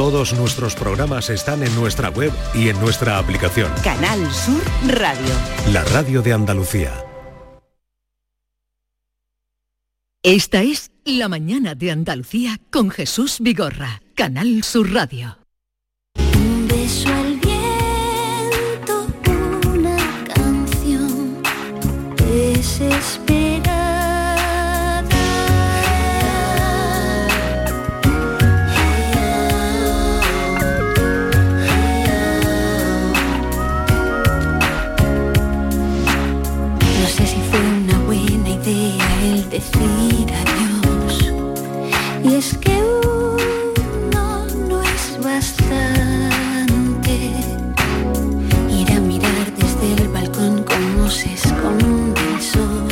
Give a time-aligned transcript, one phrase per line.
[0.00, 3.70] Todos nuestros programas están en nuestra web y en nuestra aplicación.
[3.84, 5.34] Canal Sur Radio.
[5.74, 7.04] La radio de Andalucía.
[10.22, 15.36] Esta es La mañana de Andalucía con Jesús Vigorra, Canal Sur Radio.
[16.16, 19.06] Un beso al viento,
[19.68, 21.42] una canción
[22.16, 23.49] desesperada.
[39.80, 41.32] Decir adiós.
[42.24, 47.14] Y es que uno no es bastante.
[48.70, 52.88] Ir a mirar desde el balcón cómo se esconde el sol.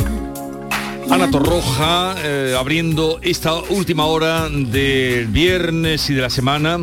[1.09, 6.79] Ana Torroja eh, abriendo esta última hora del viernes y de la semana.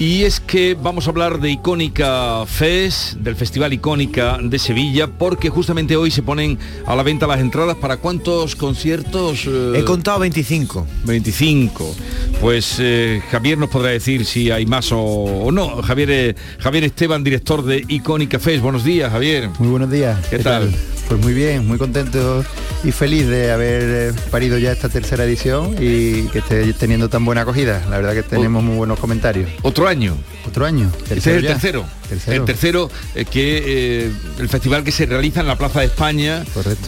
[0.00, 5.50] Y es que vamos a hablar de Icónica Fest, del Festival Icónica de Sevilla, porque
[5.50, 9.44] justamente hoy se ponen a la venta las entradas para cuántos conciertos.
[9.46, 10.86] Eh, He contado 25.
[11.04, 11.94] 25.
[12.40, 15.82] Pues eh, Javier nos podrá decir si hay más o, o no.
[15.82, 18.62] Javier, eh, Javier Esteban, director de Icónica Fest.
[18.62, 19.50] Buenos días, Javier.
[19.58, 20.18] Muy buenos días.
[20.30, 20.74] ¿Qué tal?
[21.10, 22.44] Pues muy bien, muy contento
[22.84, 27.24] y feliz de haber eh, parido ya esta tercera edición y que esté teniendo tan
[27.24, 27.84] buena acogida.
[27.90, 29.50] La verdad que tenemos muy buenos comentarios.
[29.62, 30.16] Otro año.
[30.46, 30.88] Otro año.
[31.02, 31.48] Este es el ya.
[31.54, 31.84] tercero.
[32.10, 32.36] Tercero.
[32.36, 36.44] El tercero eh, que eh, el festival que se realiza en la Plaza de España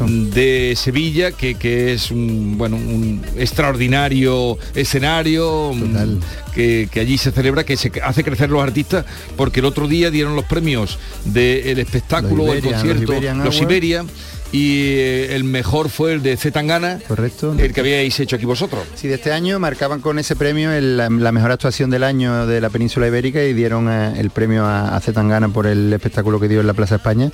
[0.07, 6.19] de Sevilla, que, que es un bueno un extraordinario escenario mm,
[6.55, 9.07] que, que allí se celebra, que se hace crecer los artistas,
[9.37, 13.61] porque el otro día dieron los premios del espectáculo, Los el concierto, los Iberian los.
[13.61, 14.05] Iberia.
[14.53, 17.55] Y eh, el mejor fue el de Zetangana, Correcto.
[17.59, 18.85] el que habíais hecho aquí vosotros.
[18.95, 22.47] Sí, de este año marcaban con ese premio el- la, la mejor actuación del año
[22.47, 26.39] de la península ibérica y dieron eh, el premio a, a Zetangana por el espectáculo
[26.39, 27.31] que dio en la Plaza España,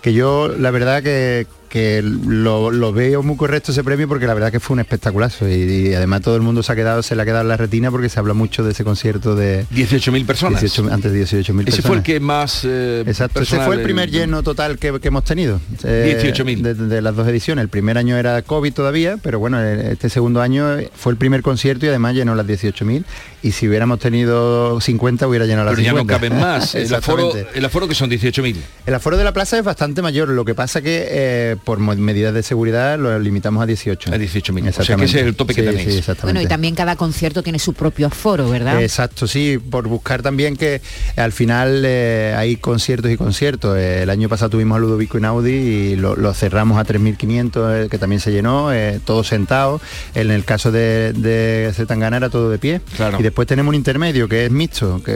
[0.00, 4.34] que yo la verdad que, que lo, lo veo muy correcto ese premio porque la
[4.34, 7.16] verdad que fue un espectaculazo y, y además todo el mundo se ha quedado, se
[7.16, 10.26] le ha quedado en la retina porque se habla mucho de ese concierto de 18.000
[10.26, 10.60] personas.
[10.60, 11.68] 18 antes de 18.000 personas.
[11.68, 12.64] Ese fue el que más...
[12.64, 15.60] eh, Exacto, ese fue el primer lleno total que, que hemos tenido.
[15.84, 16.60] eh, 18.000.
[16.60, 17.62] De, de las dos ediciones.
[17.62, 20.66] El primer año era COVID todavía, pero bueno, eh, este segundo año
[20.96, 23.04] fue el primer concierto y además llenó las 18.000.
[23.42, 26.14] Y si hubiéramos tenido 50 hubiera llenado las Pero ya no 50.
[26.14, 26.74] caben más.
[26.74, 28.56] El aforo, el aforo que son 18.000.
[28.86, 32.34] El aforo de la plaza es bastante mayor, lo que pasa que eh, por medidas
[32.34, 34.12] de seguridad lo limitamos a 18.
[34.12, 34.68] A 18.000.
[34.68, 35.88] O sea que ese es el tope que tenéis.
[35.88, 36.22] Sí, exactamente.
[36.24, 38.82] Bueno, y también cada concierto tiene su propio aforo, ¿verdad?
[38.82, 40.80] Exacto, sí, por buscar también que
[41.16, 43.76] al final eh, hay conciertos y conciertos.
[43.78, 47.88] Eh, el año pasado tuvimos a Ludovico Inaudi y lo, lo cerramos a 3.500, eh,
[47.88, 49.80] que también se llenó, eh, todos sentados.
[50.14, 52.80] En el caso de, de Zetangana era todo de pie.
[53.18, 55.12] Y después tenemos un intermedio que es mixto, que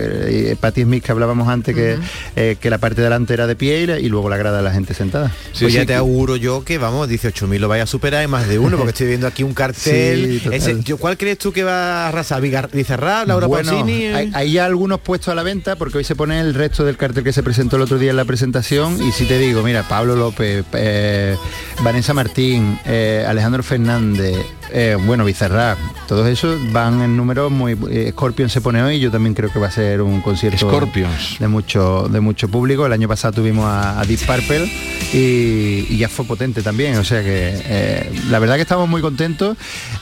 [0.53, 1.99] eh, Patti Smith que hablábamos antes, que,
[2.37, 4.63] eh, que la parte delante era de pie y, la- y luego la grada de
[4.63, 5.33] la gente sentada.
[5.59, 8.59] pues ya te auguro yo que vamos, 18.000 lo vaya a superar y más de
[8.59, 10.41] uno, porque estoy viendo aquí un cartel.
[10.43, 10.49] Sí.
[10.53, 12.41] Ese- yo, ¿Cuál crees tú que va a arrasar?
[12.41, 14.07] Vigar- ¿Bizarrap, Laura bueno, Pausini?
[14.07, 16.97] hay, hay ya algunos puestos a la venta porque hoy se pone el resto del
[16.97, 19.83] cartel que se presentó el otro día en la presentación y si te digo, mira,
[19.89, 21.37] Pablo López, eh,
[21.83, 24.37] Vanessa Martín, eh, Alejandro Fernández,
[24.75, 27.79] eh, bueno, Bizarrap, todos esos van en números muy...
[27.91, 31.37] eh, Scorpion se pone hoy, yo también creo que va a ser un concierto Scorpions.
[31.39, 32.85] de mucho de mucho público.
[32.85, 34.71] El año pasado tuvimos a, a Deep Purple
[35.13, 36.97] y, y ya fue potente también.
[36.97, 39.57] O sea que eh, la verdad que estamos muy contentos.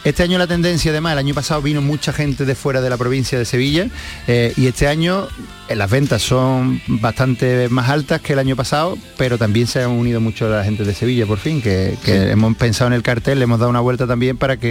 [0.05, 2.97] Este año la tendencia además, el año pasado vino mucha gente de fuera de la
[2.97, 3.87] provincia de Sevilla
[4.27, 5.29] eh, y este año
[5.69, 9.91] eh, las ventas son bastante más altas que el año pasado, pero también se han
[9.91, 12.31] unido mucho la gente de Sevilla por fin, que, que Sí.
[12.31, 14.62] hemos pensado en el cartel, le hemos dado una vuelta también para que...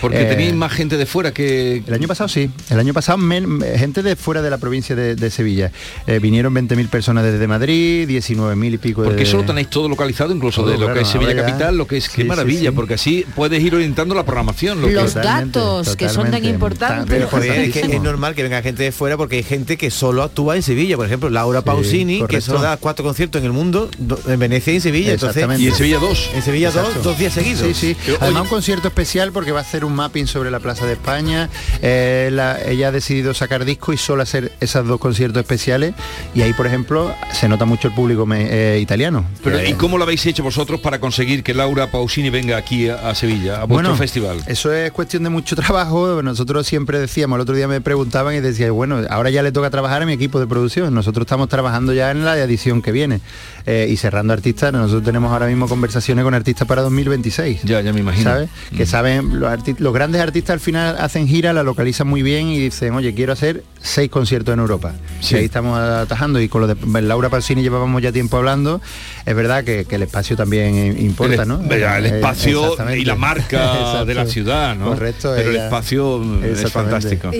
[0.00, 1.82] Porque eh, tenéis más gente de fuera que...
[1.86, 5.14] el año pasado sí, el año pasado men- gente de fuera de la provincia de,
[5.16, 5.70] de Sevilla.
[6.06, 9.22] Eh, vinieron 20.000 personas desde Madrid, 19.000 y pico Porque de...
[9.24, 11.76] eso lo tenéis todo localizado, incluso Todo, de lo claro, que es Sevilla ya- Capital,
[11.76, 12.76] lo que es qué Sí, sí, maravilla, sí.
[12.76, 14.80] porque así puedes ir orientando la programación.
[14.80, 15.20] Lo Los que...
[15.20, 17.20] datos que son tan importantes.
[17.22, 20.56] Es que es normal que venga gente de fuera porque hay gente que solo actúa
[20.56, 20.96] en Sevilla.
[20.96, 24.72] Por ejemplo, Laura Pausini, que solo da cuatro conciertos en el mundo, do- en Venecia
[24.72, 25.12] y en Sevilla.
[25.12, 25.62] Entonces, Exactamente.
[25.64, 26.30] Y en Sevilla dos.
[26.34, 27.02] En Sevilla dos, Exacto.
[27.08, 27.60] dos días seguidos.
[27.66, 27.96] Sí, sí.
[28.04, 30.86] Pero, Además oye, un concierto especial porque va a hacer un mapping sobre la Plaza
[30.86, 31.48] de España.
[31.82, 35.94] Eh, la- ella ha decidido sacar disco y solo hacer esos dos conciertos especiales.
[36.34, 39.24] Y ahí, por ejemplo, se nota mucho el público me- eh, italiano.
[39.42, 43.08] Pero, ¿Y cómo lo habéis hecho vosotros para conseguir que Laura Pausini venga aquí a,
[43.10, 44.42] a Sevilla, a vuestro Bueno, festival?
[44.46, 46.22] Eso es cuestión de mucho trabajo.
[46.22, 49.70] Nosotros siempre decíamos, el otro día me preguntaban y decía, bueno, ahora ya le toca
[49.70, 50.92] trabajar a mi equipo de producción.
[50.94, 53.20] Nosotros estamos trabajando ya en la edición que viene
[53.66, 54.72] eh, y cerrando artistas.
[54.72, 57.62] Nosotros tenemos ahora mismo conversaciones con artistas para 2026.
[57.64, 58.30] Ya, ya me imagino.
[58.30, 58.48] ¿Sabes?
[58.76, 58.86] Que Mm.
[58.86, 62.94] saben también los, grandes artistas al final hacen gira, la localizan muy bien y dicen,
[62.94, 64.94] oye, quiero hacer seis conciertos en Europa.
[65.28, 68.80] Y ahí estamos atajando y con lo de Laura Palsini llevábamos ya tiempo hablando.
[69.26, 71.60] Es verdad que, el espacio también importa, ¿no?
[71.68, 74.90] El eh, espacio y la marca de la ciudad, ¿no?
[74.90, 75.32] Correcto.
[75.36, 77.30] Pero el espacio es fantástico.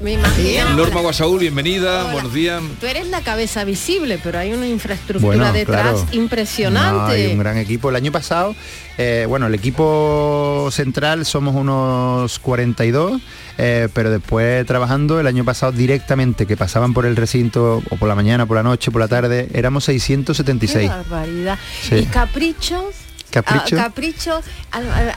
[0.00, 0.76] Me imagino.
[0.76, 2.62] Norma Guasaúl, bienvenida, buenos días.
[2.80, 7.14] Tú eres la cabeza visible, pero hay una infraestructura detrás impresionante.
[7.14, 7.90] hay un gran equipo.
[7.90, 8.54] El año pasado,
[8.96, 13.20] eh, bueno, el equipo central somos unos 42,
[13.58, 18.08] eh, pero después trabajando el año pasado directamente, que pasaban por el recinto o por
[18.08, 20.82] la mañana, por la noche, por la tarde, éramos 676.
[20.82, 21.58] Qué barbaridad.
[21.90, 23.07] ¿Y caprichos?
[23.42, 23.76] Capricho.
[23.76, 24.42] capricho,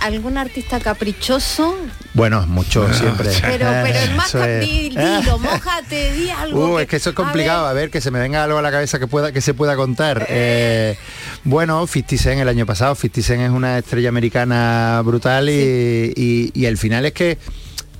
[0.02, 1.76] algún artista caprichoso.
[2.14, 3.30] Bueno, mucho ah, siempre.
[3.42, 6.76] Pero, pero el más dilo, mojate, di algo.
[6.76, 7.90] Uh, es que eso es complicado, a ver.
[7.90, 10.26] que se me venga algo a la cabeza que pueda, que se pueda contar.
[10.30, 10.98] Eh,
[11.44, 16.66] bueno, 50 Cent el año pasado, 50 Cent es una estrella americana brutal y, y
[16.66, 17.38] el final es que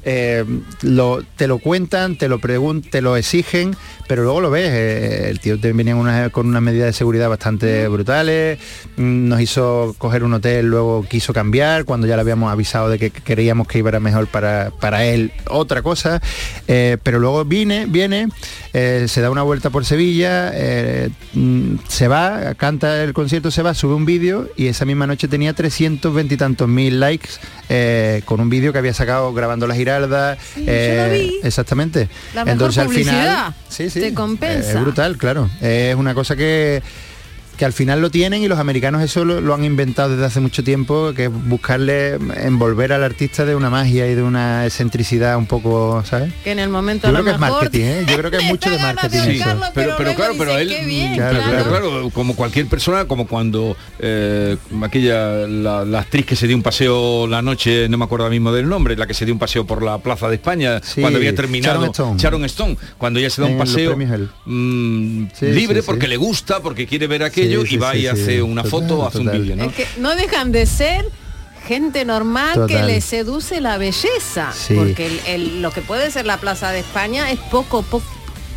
[0.04, 0.44] eh,
[0.82, 3.76] lo, te lo cuentan, te lo preguntan, te lo exigen,
[4.08, 4.70] pero luego lo ves.
[4.72, 8.60] Eh, el tío venía con unas medidas de seguridad bastante brutales,
[8.98, 12.98] mm, nos hizo coger un hotel, luego quiso cambiar, cuando ya le habíamos avisado de
[12.98, 16.22] que queríamos que iba mejor para, para él, otra cosa.
[16.68, 18.30] Eh, pero luego viene, viene,
[18.74, 20.52] se da una vuelta por Sevilla,
[21.34, 25.28] mm, se va, canta el concierto, se va, sube un vídeo y esa misma noche
[25.28, 27.30] tenía 320 y tantos mil likes
[28.26, 29.91] con un vídeo que había sacado grabando la gira
[30.58, 32.10] eh, exactamente.
[32.46, 34.72] Entonces al final sí, sí, te compensa.
[34.72, 35.50] Es brutal, claro.
[35.62, 36.82] Es una cosa que
[37.62, 40.64] que al final lo tienen y los americanos eso lo, han inventado desde hace mucho
[40.64, 45.46] tiempo, que es buscarle envolver al artista de una magia y de una excentricidad un
[45.46, 46.34] poco, ¿sabes?
[46.44, 48.06] Que en el momento Yo creo que es marketing, ¿eh?
[48.08, 49.42] Yo creo que es mucho de marketing.
[49.76, 50.76] pero, pero, claro, pero él,
[51.14, 56.64] claro, claro, como cualquier persona, como cuando eh, aquella, la, actriz que se dio un
[56.64, 59.68] paseo la noche, no me acuerdo mismo del nombre, la que se dio un paseo
[59.68, 62.78] por la Plaza de España, cuando había terminado Sharon Stone.
[62.98, 63.96] cuando ella se da un paseo
[64.46, 69.00] mm, libre porque le gusta, porque quiere ver aquello y va y hace una foto
[69.00, 69.72] o hace un vídeo, ¿no?
[69.98, 71.06] no dejan de ser
[71.68, 75.22] gente normal que le seduce la belleza porque
[75.60, 78.06] lo que puede ser la Plaza de España es poco poco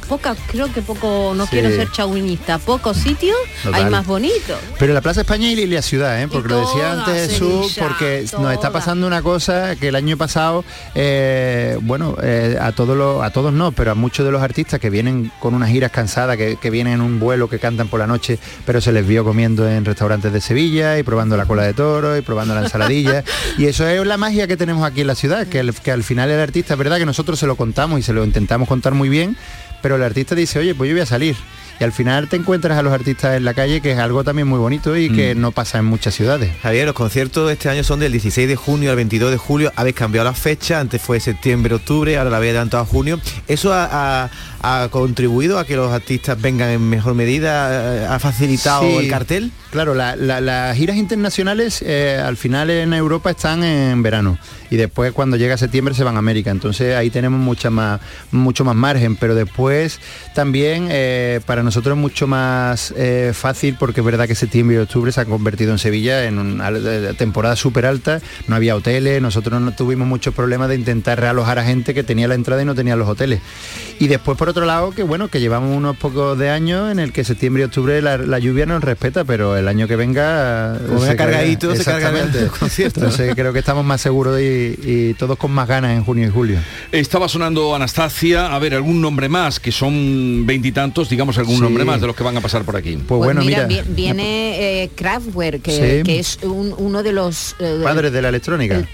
[0.04, 3.36] poca, creo que poco, no quiero ser chauvinista, pocos sitios
[3.72, 4.58] hay más bonitos.
[4.78, 6.28] Pero la Plaza España y la ciudad, ¿eh?
[6.28, 10.64] porque lo decía antes Jesús, porque nos está pasando una cosa que el año pasado,
[10.94, 14.80] eh, bueno, eh, a todos los, a todos no, pero a muchos de los artistas
[14.80, 18.06] que vienen con unas giras cansadas, que, vienen en un vuelo, que cantan por la
[18.06, 21.72] noche, pero se les vio comiendo en restaurantes de Sevilla y probando la cola de
[21.72, 23.22] toro y probando la ensaladilla.
[23.58, 26.30] y eso es la magia que tenemos aquí en la ciudad, que, que al final
[26.30, 29.08] el artista, es verdad que nosotros se lo contamos y se lo intentamos contar muy
[29.08, 29.36] bien,
[29.84, 31.36] pero el artista dice, oye, pues yo voy a salir.
[31.78, 34.48] Y al final te encuentras a los artistas en la calle, que es algo también
[34.48, 35.40] muy bonito y que mm.
[35.42, 36.56] no pasa en muchas ciudades.
[36.62, 39.72] Javier, los conciertos de este año son del 16 de junio al 22 de julio.
[39.76, 43.20] Habéis cambiado la fecha, antes fue septiembre, octubre, ahora la habéis adelantado a junio.
[43.46, 44.30] ¿Eso ha,
[44.90, 48.14] contribuido a que los artistas vengan en mejor medida?
[48.14, 49.52] ¿Ha facilitado el cartel?
[49.74, 54.38] Claro, las giras internacionales eh, al final en Europa están en verano
[54.70, 56.52] y después cuando llega septiembre se van a América.
[56.52, 58.00] Entonces ahí tenemos mucha más,
[58.30, 60.00] mucho más margen, pero después
[60.32, 64.78] también eh, para nosotros es mucho más eh, fácil porque es verdad que septiembre y
[64.78, 66.70] octubre se han convertido en Sevilla en una
[67.14, 71.64] temporada súper alta, no había hoteles, nosotros no tuvimos muchos problemas de intentar realojar a
[71.64, 73.40] gente que tenía la entrada y no tenía los hoteles.
[73.98, 77.12] Y después por otro lado que bueno, que llevamos unos pocos de años en el
[77.12, 81.16] que septiembre y octubre la, la lluvia nos respeta, pero el año que venga se
[81.16, 83.00] cargadito, se carga el concierto.
[83.00, 86.58] Entonces creo que estamos más seguros y, todos con más ganas en junio y julio.
[86.92, 92.00] Estaba sonando Anastasia, a ver, algún nombre más, que son veintitantos, digamos algún nombre más
[92.00, 92.92] de los que van a pasar por aquí.
[92.92, 98.22] Pues, pues bueno, mira, viene eh, Kraftwerk, que, es uno de los eh, padres de
[98.22, 98.86] la electrónica.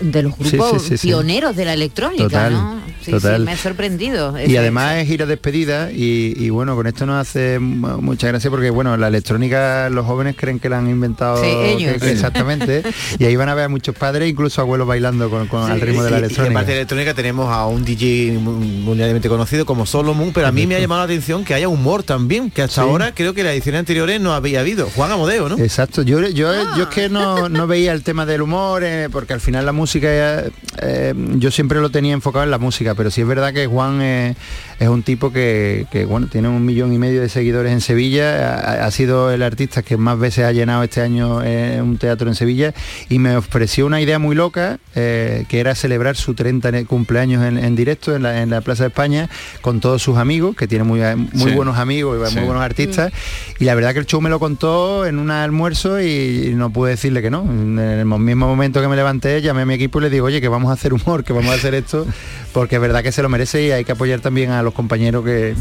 [0.00, 2.80] de los grupos pioneros de la electrónica, total, ¿no?
[3.08, 3.44] total.
[3.44, 4.34] me ha sorprendido.
[4.40, 8.70] Y además es ir a despedida y, bueno, con esto nos hace mucha gracia porque
[8.70, 12.82] bueno, la electrónica los jóvenes creen que la han inventado exactamente
[13.18, 16.10] y ahí van a ver a muchos padres, incluso abuelos bailando con, el ritmo de
[16.10, 16.44] la electrónica.
[16.44, 20.52] Y en parte de electrónica tenemos a un DJ mundialmente conocido como Solomon, pero a
[20.52, 23.42] mí me ha llamado la atención que haya humor también, que hasta ahora creo que
[23.42, 24.88] la edición anteriores no había habido.
[24.90, 25.58] Juan Amodeo, ¿no?
[25.58, 29.32] Exacto, yo, yo, yo es que no, no veía el tema del humor, eh, porque
[29.32, 30.08] al final la música,
[30.82, 34.00] eh, yo siempre lo tenía enfocado en la música, pero sí es verdad que Juan
[34.80, 38.90] es un tipo que, bueno, tiene un millón y medio de seguidores en Sevilla, ha,
[38.90, 42.72] sido el artista que más veces ha llenado este año en un teatro en Sevilla
[43.10, 48.16] y me ofreció una idea muy loca, que era celebrar su 30 cumpleaños en, directo
[48.16, 49.28] en la, en la, Plaza de España
[49.60, 51.00] con todos sus amigos, que tiene muy,
[51.34, 53.12] muy buenos amigos y muy buenos artistas,
[53.58, 56.92] y la verdad que el show me lo contó en un almuerzo y no pude
[56.92, 57.42] decirle que no.
[57.42, 60.40] En el mismo momento que me levanté, llamé a mi equipo y le digo, oye,
[60.40, 62.06] que vamos a hacer humor, que vamos a hacer esto,
[62.54, 65.24] porque es verdad que se lo merece y hay que apoyar también a los compañeros
[65.24, 65.54] que,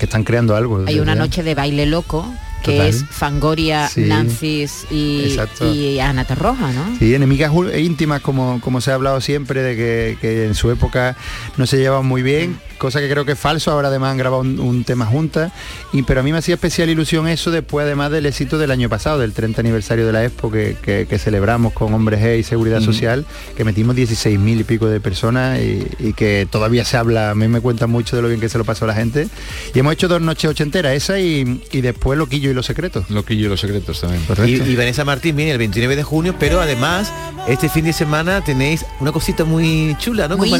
[0.00, 0.84] están creando algo.
[0.86, 2.26] Hay una noche de baile loco
[2.64, 6.98] que es Fangoria, Nancis y, y, Ana Terroja, ¿no?
[6.98, 11.16] Sí, enemigas íntimas como, como se ha hablado siempre de que, que en su época
[11.56, 14.42] no se llevaban muy bien, cosa que creo que es falso, ahora además han grabado
[14.42, 15.52] un, tema juntas,
[15.92, 18.88] y, pero a mí me hacía especial ilusión eso después además del éxito del año
[18.88, 22.80] pasado, del 30 aniversario de la Expo que, que, celebramos con Hombres G y Seguridad
[22.80, 23.24] Social,
[23.56, 27.48] que metimos 16 mil y pico de personas y, que todavía se habla, a mí
[27.48, 29.28] me cuenta mucho de lo bien que se lo pasó a la gente,
[29.74, 33.10] y hemos hecho dos noches ochenteras, esa y, y después Loquillo y los Secretos.
[33.10, 34.22] Loquillo y los Secretos también.
[34.46, 37.12] Y, y Vanessa Martín viene el 29 de junio, pero además
[37.46, 40.36] este fin de semana tenéis una cosita muy chula, ¿no?
[40.36, 40.50] Muy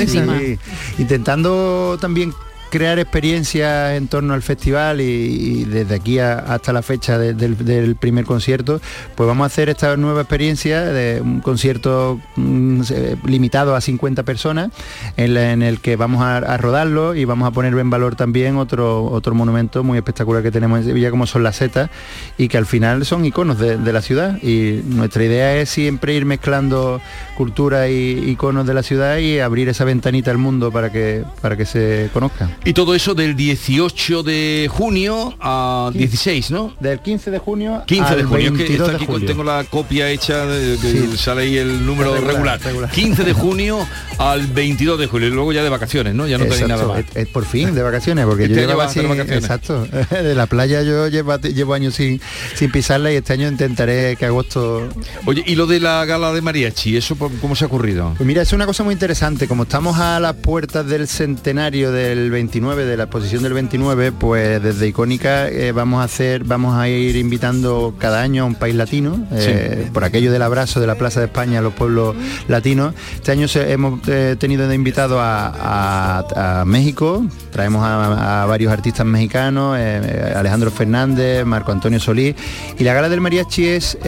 [0.98, 2.34] Intentando también
[2.74, 8.80] crear experiencias en torno al festival y, desde aquí hasta la fecha del, primer concierto,
[9.14, 12.82] pues vamos a hacer esta nueva experiencia de un concierto mm,
[13.26, 14.70] limitado a 50 personas
[15.16, 19.36] en, el que vamos a, rodarlo y vamos a poner en valor también otro, otro
[19.36, 21.90] monumento muy espectacular que tenemos en Sevilla como son las setas
[22.38, 26.24] y que al final son iconos de, la ciudad y nuestra idea es siempre ir
[26.24, 27.00] mezclando
[27.36, 31.56] cultura y iconos de la ciudad y abrir esa ventanita al mundo para que, para
[31.56, 32.50] que se conozca.
[32.66, 36.74] Y todo eso del 18 de junio a 16, ¿no?
[36.80, 41.42] Del 15 de junio 15 de junio, que aquí tengo la copia hecha, de, sale
[41.42, 42.58] ahí el número regular,
[42.90, 46.26] 15 de junio al 22 de julio, y luego ya de vacaciones, ¿no?
[46.26, 47.04] Ya no tenéis nada más.
[47.14, 49.44] Es, por fin de vacaciones, porque este yo llevo así, vacaciones.
[49.44, 52.18] exacto, de la playa yo llevo, llevo años sin,
[52.54, 54.88] sin pisarla y este año intentaré que agosto...
[55.26, 58.14] Oye, ¿y lo de la gala de mariachi, eso cómo se ha ocurrido?
[58.16, 62.30] Pues mira, es una cosa muy interesante, como estamos a las puertas del centenario del
[62.30, 66.88] 20 de la exposición del 29, pues desde Icónica eh, vamos a hacer, vamos a
[66.88, 70.94] ir invitando cada año a un país latino, eh, por aquello del abrazo de la
[70.94, 72.14] Plaza de España a los pueblos
[72.46, 72.94] latinos.
[73.12, 80.70] Este año hemos eh, tenido de invitado a, México, traemos a, varios artistas mexicanos, Alejandro
[80.70, 82.36] Fernández, Marco Antonio Solís,
[82.78, 83.98] y la gala del mariachi es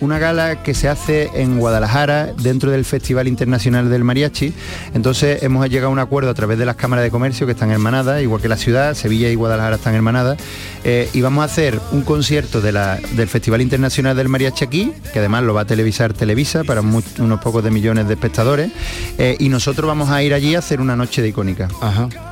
[0.00, 4.52] una gala que se hace en Guadalajara dentro del Festival Internacional del Mariachi.
[4.94, 7.70] Entonces hemos llegado a un acuerdo a través de las cámaras de comercio que están
[7.70, 10.38] hermanadas, igual que la ciudad, Sevilla y Guadalajara están hermanadas,
[10.84, 14.92] eh, y vamos a hacer un concierto de la, del Festival Internacional del Mariachi aquí,
[15.12, 18.70] que además lo va a televisar Televisa para unos pocos de millones de espectadores,
[19.18, 21.68] eh, y nosotros vamos a ir allí a hacer una noche de icónica.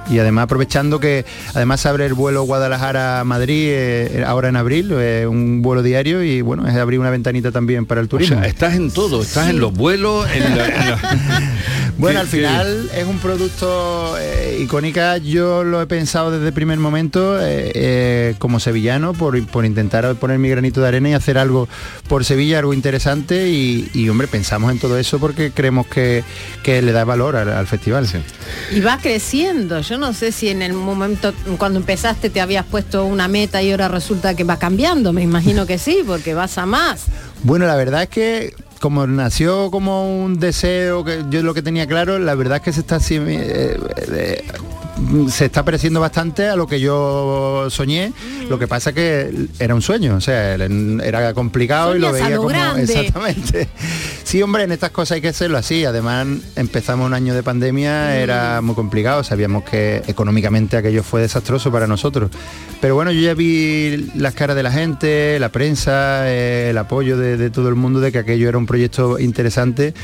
[0.09, 5.83] Y además aprovechando que además abre el vuelo Guadalajara-Madrid eh, ahora en abril, un vuelo
[5.83, 8.43] diario, y bueno, es abrir una ventanita también para el turismo.
[8.43, 10.45] estás en todo, estás en los vuelos, en
[11.97, 14.17] Bueno, al final es un producto
[14.59, 20.15] icónica, yo lo he pensado desde el primer momento eh, eh, como sevillano por, intentar
[20.17, 21.69] poner mi granito de arena y hacer algo
[22.09, 23.49] por Sevilla, algo interesante.
[23.49, 26.25] Y, hombre, pensamos en todo eso porque creemos que,
[26.65, 28.07] le da valor al, festival.
[28.73, 33.05] Y va creciendo, yo no sé si en el momento cuando empezaste te habías puesto
[33.05, 36.67] una meta y ahora resulta que va cambiando, me imagino que sí, porque vas a
[36.67, 37.07] más.
[37.43, 41.87] Bueno, la verdad es que como nació como un deseo, que yo lo que tenía
[41.87, 43.79] claro, la verdad es que se está así, eh,
[44.13, 44.45] eh,
[45.29, 48.13] se está pareciendo bastante a lo que yo soñé.
[48.49, 52.51] Lo que pasa que era un sueño, o sea, era complicado y lo veía como
[52.51, 53.69] exactamente.
[54.25, 55.85] Sí, hombre, en estas cosas hay que hacerlo así.
[55.85, 56.27] Además,
[56.57, 58.13] empezamos un año de pandemia, mm.
[58.15, 62.31] era muy complicado, sabíamos que económicamente aquello fue desastroso para nosotros.
[62.81, 67.17] Pero bueno, yo ya vi las caras de la gente, la prensa, eh, el apoyo
[67.17, 69.95] de todo el mundo de que aquello era un proyecto interesante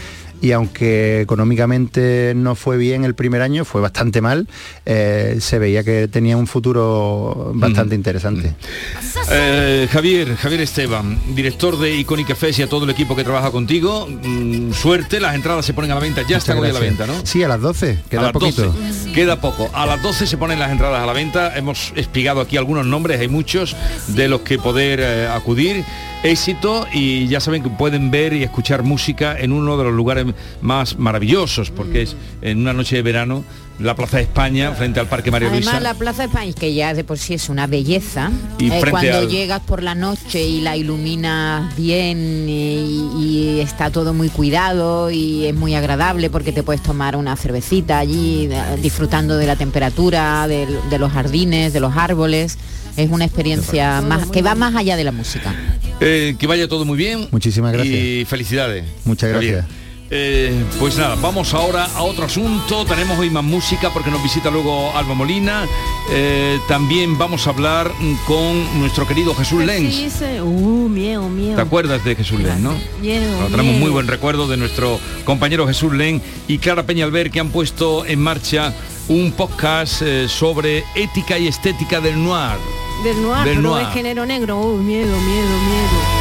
[0.41, 4.49] y aunque económicamente no fue bien el primer año, fue bastante mal,
[4.87, 8.55] eh, se veía que tenía un futuro bastante interesante.
[9.31, 13.51] Eh, Javier, Javier Esteban, director de Icónica Fest y a todo el equipo que trabaja
[13.51, 16.81] contigo, mm, suerte, las entradas se ponen a la venta, ya están hoy a la
[16.81, 17.15] venta, ¿no?
[17.25, 18.75] Sí, a las 12, queda poquito.
[19.15, 19.69] queda poco.
[19.75, 23.21] A las 12 se ponen las entradas a la venta, hemos explicado aquí algunos nombres,
[23.21, 23.77] hay muchos
[24.09, 25.85] de los que poder eh, acudir
[26.23, 30.27] éxito y ya saben que pueden ver y escuchar música en uno de los lugares
[30.61, 33.45] más maravillosos, porque es en una noche de verano
[33.81, 35.71] la Plaza de España frente al Parque María Luisa.
[35.71, 38.83] Además la Plaza de España, que ya de por sí es una belleza, y eh,
[38.91, 45.47] cuando llegas por la noche y la iluminas bien y, está todo muy cuidado y
[45.47, 48.49] es muy agradable porque te puedes tomar una cervecita allí
[48.81, 52.59] disfrutando de la temperatura, de, los jardines, de los árboles.
[53.01, 55.55] Es una experiencia más que va más allá de la música.
[56.01, 57.29] Eh, que vaya todo muy bien.
[57.31, 57.95] Muchísimas gracias.
[57.95, 58.85] Y felicidades.
[59.07, 59.65] Muchas gracias.
[60.13, 62.85] Eh, pues nada, vamos ahora a otro asunto.
[62.85, 65.65] Tenemos hoy más música porque nos visita luego Alba Molina.
[66.11, 67.91] Eh, también vamos a hablar
[68.27, 70.21] con nuestro querido Jesús Lenz.
[70.43, 72.75] Uh, ¿Te acuerdas de Jesús Lenz, no?
[73.01, 78.05] tenemos muy buen recuerdo de nuestro compañero Jesús Lenz y Clara Peñalver que han puesto
[78.05, 78.75] en marcha
[79.11, 82.59] un podcast eh, sobre ética y estética del noir.
[83.03, 83.87] Del noir, del noir.
[83.95, 84.61] género negro.
[84.61, 86.21] Uh, miedo, miedo, miedo.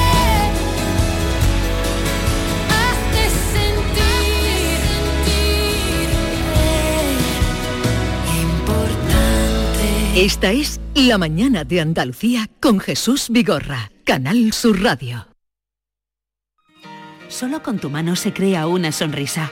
[10.15, 15.27] Esta es La Mañana de Andalucía con Jesús Vigorra, Canal Sur Radio.
[17.27, 19.51] Solo con tu mano se crea una sonrisa.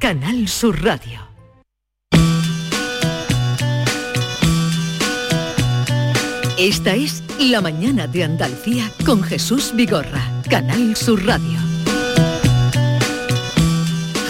[0.00, 1.28] Canal Sur Radio.
[6.56, 11.58] Esta es La Mañana de Andalucía con Jesús Vigorra, Canal Sur Radio.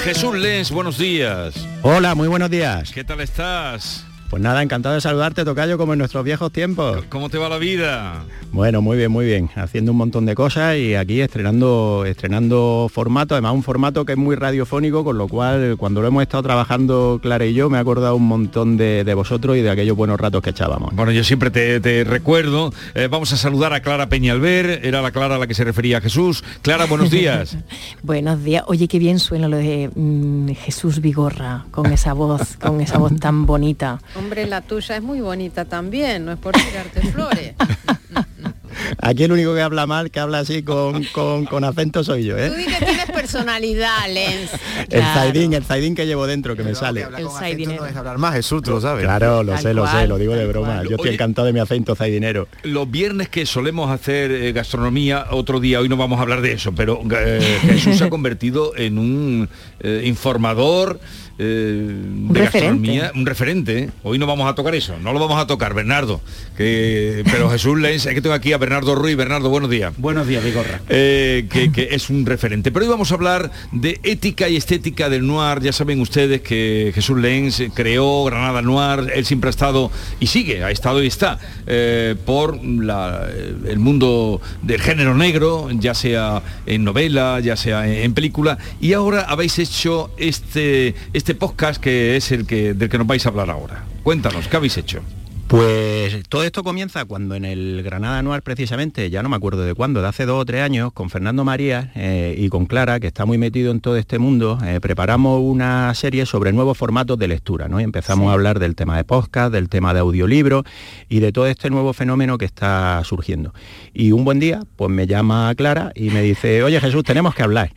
[0.02, 1.54] Jesús Les, buenos días.
[1.83, 2.90] Hola, muy buenos días.
[2.90, 4.10] ¿Qué tal estás?
[4.31, 7.05] Pues nada, encantado de saludarte, Tocayo, como en nuestros viejos tiempos.
[7.09, 8.23] ¿Cómo te va la vida?
[8.53, 9.51] Bueno, muy bien, muy bien.
[9.57, 14.19] Haciendo un montón de cosas y aquí estrenando, estrenando formato, además un formato que es
[14.19, 17.81] muy radiofónico, con lo cual cuando lo hemos estado trabajando Clara y yo, me he
[17.81, 20.95] acordado un montón de, de vosotros y de aquellos buenos ratos que echábamos.
[20.95, 22.73] Bueno, yo siempre te, te recuerdo.
[22.95, 25.99] Eh, vamos a saludar a Clara Peñalver, era la Clara a la que se refería
[25.99, 26.45] a Jesús.
[26.62, 27.59] Clara, buenos días.
[28.05, 28.62] buenos días.
[28.69, 33.19] Oye, qué bien suena lo de mm, Jesús Vigorra, con esa voz, con esa voz
[33.19, 33.99] tan bonita.
[34.20, 37.54] Hombre, la tuya es muy bonita también, no es por tirarte flores.
[39.00, 42.37] Aquí el único que habla mal, que habla así con, con, con acento soy yo,
[42.37, 42.50] ¿eh?
[42.50, 44.50] Tú di que tienes personalidad, Lens.
[44.90, 47.06] El zaidín, el zaidín que llevo dentro, que me sale.
[47.16, 49.04] El zaidín no es hablar más, Jesús, tú lo sabes.
[49.04, 50.83] Claro, lo sé, lo sé, lo digo de broma.
[50.83, 52.46] Yo estoy Oye, encantado de mi acento zaidinero.
[52.62, 56.52] Los viernes que solemos hacer eh, gastronomía, otro día, hoy no vamos a hablar de
[56.52, 59.48] eso, pero eh, Jesús se ha convertido en un
[59.80, 61.00] eh, informador
[61.42, 61.87] eh,
[62.29, 62.42] de referente.
[62.42, 63.90] gastronomía, un referente.
[64.03, 66.20] Hoy no vamos a tocar eso, no lo vamos a tocar, Bernardo.
[66.57, 69.16] Que, pero Jesús Lenz, es que tengo aquí a Bernardo Ruiz.
[69.16, 69.94] Bernardo, buenos días.
[69.96, 70.81] Buenos días, Vigorra.
[70.90, 72.70] Eh, que, que es un referente.
[72.70, 75.61] Pero hoy vamos a hablar de ética y estética del noir.
[75.62, 79.11] Ya saben ustedes que Jesús Lenz creó Granada Noir.
[79.14, 83.29] Él siempre ha estado y sigue, ha estado y está eh, por la-
[83.66, 88.59] el mundo del género negro, ya sea en novela, ya sea en, en película.
[88.81, 93.25] Y ahora habéis hecho este, este podcast que es el que, del que nos vais
[93.27, 93.85] a hablar ahora.
[94.03, 95.03] Cuéntanos, ¿qué habéis hecho?
[95.50, 99.74] Pues todo esto comienza cuando en el Granada Anual precisamente, ya no me acuerdo de
[99.74, 103.08] cuándo, de hace dos o tres años, con Fernando María eh, y con Clara, que
[103.08, 107.26] está muy metido en todo este mundo, eh, preparamos una serie sobre nuevos formatos de
[107.26, 107.80] lectura, ¿no?
[107.80, 110.62] Y empezamos a hablar del tema de podcast, del tema de audiolibro
[111.08, 113.52] y de todo este nuevo fenómeno que está surgiendo.
[113.92, 117.42] Y un buen día, pues me llama Clara y me dice, oye Jesús, tenemos que
[117.42, 117.72] hablar.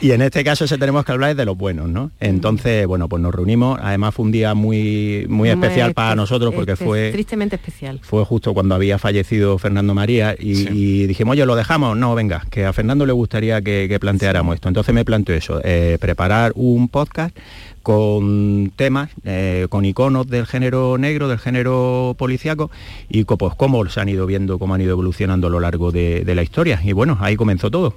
[0.00, 2.10] Y en este caso ese tenemos que hablar es de los buenos, ¿no?
[2.20, 6.54] Entonces, bueno, pues nos reunimos, además fue un día muy, muy especial para espe- nosotros
[6.54, 8.00] porque espe- fue tristemente especial.
[8.02, 12.44] fue justo cuando había fallecido Fernando María y, y dijimos, oye, lo dejamos, no, venga,
[12.50, 14.68] que a Fernando le gustaría que, que planteáramos esto.
[14.68, 17.36] Entonces me planteó eso, eh, preparar un podcast
[17.82, 22.70] con temas, eh, con iconos del género negro, del género policíaco
[23.08, 25.90] y co- pues cómo se han ido viendo, cómo han ido evolucionando a lo largo
[25.90, 26.80] de, de la historia.
[26.82, 27.94] Y bueno, ahí comenzó todo.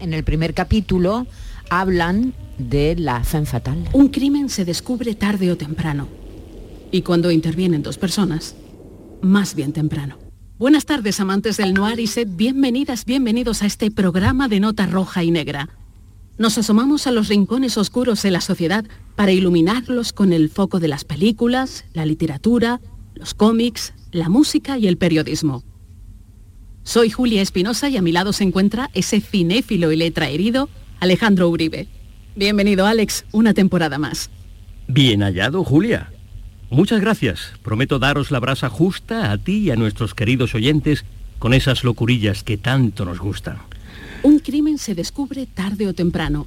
[0.00, 1.26] En el primer capítulo
[1.68, 3.88] hablan de la femme fatal.
[3.92, 6.06] Un crimen se descubre tarde o temprano.
[6.94, 8.54] Y cuando intervienen dos personas,
[9.20, 10.16] más bien temprano.
[10.60, 15.24] Buenas tardes, amantes del noir y sed bienvenidas, bienvenidos a este programa de nota roja
[15.24, 15.70] y negra.
[16.38, 18.84] Nos asomamos a los rincones oscuros de la sociedad
[19.16, 22.80] para iluminarlos con el foco de las películas, la literatura,
[23.16, 25.64] los cómics, la música y el periodismo.
[26.84, 30.68] Soy Julia Espinosa y a mi lado se encuentra ese cinéfilo y letra herido,
[31.00, 31.88] Alejandro Uribe.
[32.36, 34.30] Bienvenido, Alex, una temporada más.
[34.86, 36.13] Bien hallado, Julia.
[36.70, 37.52] Muchas gracias.
[37.62, 41.04] Prometo daros la brasa justa a ti y a nuestros queridos oyentes
[41.38, 43.58] con esas locurillas que tanto nos gustan.
[44.22, 46.46] Un crimen se descubre tarde o temprano.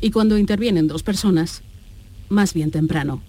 [0.00, 1.62] Y cuando intervienen dos personas,
[2.28, 3.22] más bien temprano.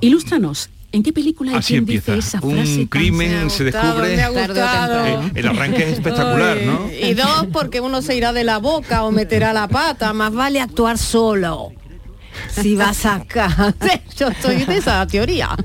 [0.00, 2.16] Ilústranos, ¿en qué película Así empieza.
[2.16, 4.16] dice esa frase Un crimen se descubre.
[4.16, 5.06] me ha gustado.
[5.06, 6.88] Eh, el arranque es espectacular, ¿no?
[7.08, 10.12] Y dos, porque uno se irá de la boca o meterá la pata.
[10.12, 11.72] Más vale actuar solo.
[12.50, 13.74] Si vas acá.
[14.16, 15.56] Yo estoy de esa teoría.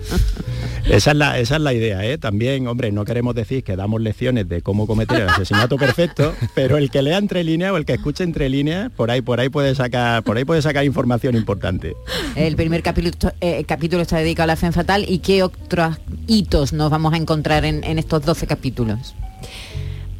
[0.89, 2.17] Esa es, la, esa es la idea, ¿eh?
[2.17, 6.77] También, hombre, no queremos decir que damos lecciones de cómo cometer el asesinato perfecto, pero
[6.77, 9.49] el que lea entre líneas o el que escuche entre líneas, por ahí, por ahí
[9.49, 11.97] puede sacar, por ahí puede sacar información importante.
[12.35, 16.71] El primer capítulo, eh, capítulo está dedicado a la femme fatal y qué otros hitos
[16.71, 19.13] nos vamos a encontrar en, en estos 12 capítulos.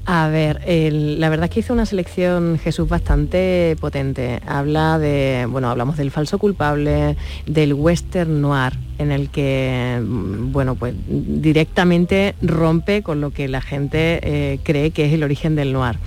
[0.09, 4.39] A ver, la verdad es que hizo una selección Jesús bastante potente.
[4.47, 10.75] Habla de, bueno, hablamos del falso culpable, del western noir, en el que, mm, bueno,
[10.75, 15.73] pues directamente rompe con lo que la gente eh, cree que es el origen del
[15.73, 15.97] noir.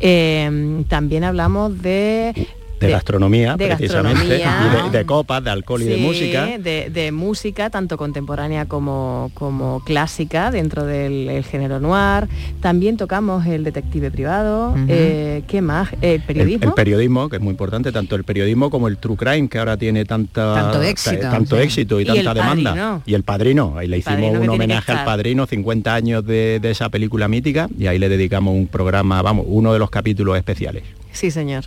[0.00, 2.32] Eh, también hablamos de
[2.80, 4.86] De, gastronomía, de precisamente, gastronomía.
[4.86, 6.46] y de, de copas, de alcohol y de música.
[6.58, 12.28] De, de música, tanto contemporánea como, como clásica, dentro del el género noir.
[12.60, 14.74] También tocamos el detective privado.
[14.88, 15.88] Eh, ¿Qué más?
[16.00, 16.68] El El, periodismo.
[16.68, 19.76] el periodismo, que es muy importante, tanto el periodismo como el true crime, que ahora
[19.76, 21.20] tiene tanta, Tanto ta- éxito.
[21.30, 21.62] tanto Sí.
[21.62, 22.70] éxito y, Y tanta demanda.
[22.70, 23.02] Padrino.
[23.06, 26.70] Y el padrino, ahí le hicimos Padrino un homenaje al padrino, 50 años de, de
[26.70, 30.82] esa película mítica, y ahí le dedicamos un programa, vamos, uno de los capítulos especiales.
[31.12, 31.64] Sí, señor.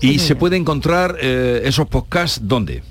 [0.00, 2.82] Y se puede encontrar eh, esos podcasts ¿dónde?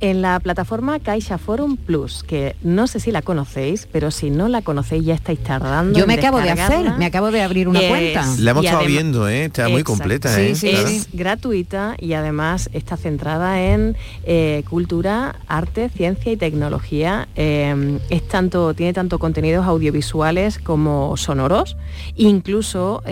[0.00, 4.46] En la plataforma Caixa Forum Plus, que no sé si la conocéis, pero si no
[4.46, 5.98] la conocéis ya estáis tardando.
[5.98, 8.24] Yo me acabo de hacer, me acabo de abrir una cuenta.
[8.38, 9.46] La hemos estado viendo, ¿eh?
[9.46, 10.40] está muy completa.
[10.40, 10.52] ¿eh?
[10.52, 17.26] Es gratuita y además está centrada en eh, cultura, arte, ciencia y tecnología.
[17.34, 21.76] Eh, es tanto, tiene tanto contenidos audiovisuales como sonoros.
[22.14, 23.02] Incluso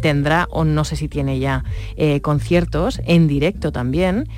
[0.00, 1.64] tendrá, o no sé si tiene ya,
[2.22, 4.28] conciertos en directo también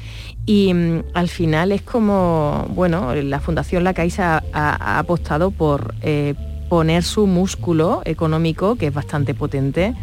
[0.50, 6.34] y mm, al final es como, bueno, la Fundación La Caixa ha, apostado por eh,
[6.68, 9.94] poner su músculo económico, que es bastante potente,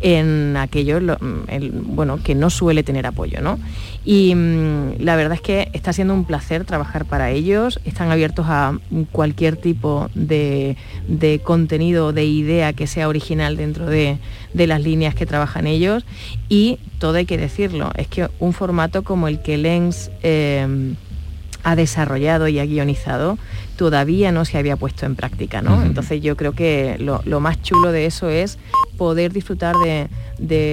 [0.00, 3.40] en aquello mm, bueno, que no suele tener apoyo.
[3.40, 3.58] ¿no?
[4.04, 8.46] Y mm, la verdad es que está siendo un placer trabajar para ellos, están abiertos
[8.48, 8.78] a
[9.12, 10.76] cualquier tipo de,
[11.44, 14.18] contenido, de idea que sea original dentro de,
[14.54, 16.04] las líneas que trabajan ellos
[16.48, 20.10] y todo hay que decirlo, es que un formato como el que Lens...
[20.22, 20.94] Eh,
[21.66, 23.38] ha desarrollado y ha guionizado
[23.74, 25.82] todavía no se había puesto en práctica, ¿no?
[25.82, 28.56] Entonces yo creo que lo, más chulo de eso es
[28.96, 29.74] poder disfrutar
[30.38, 30.72] de,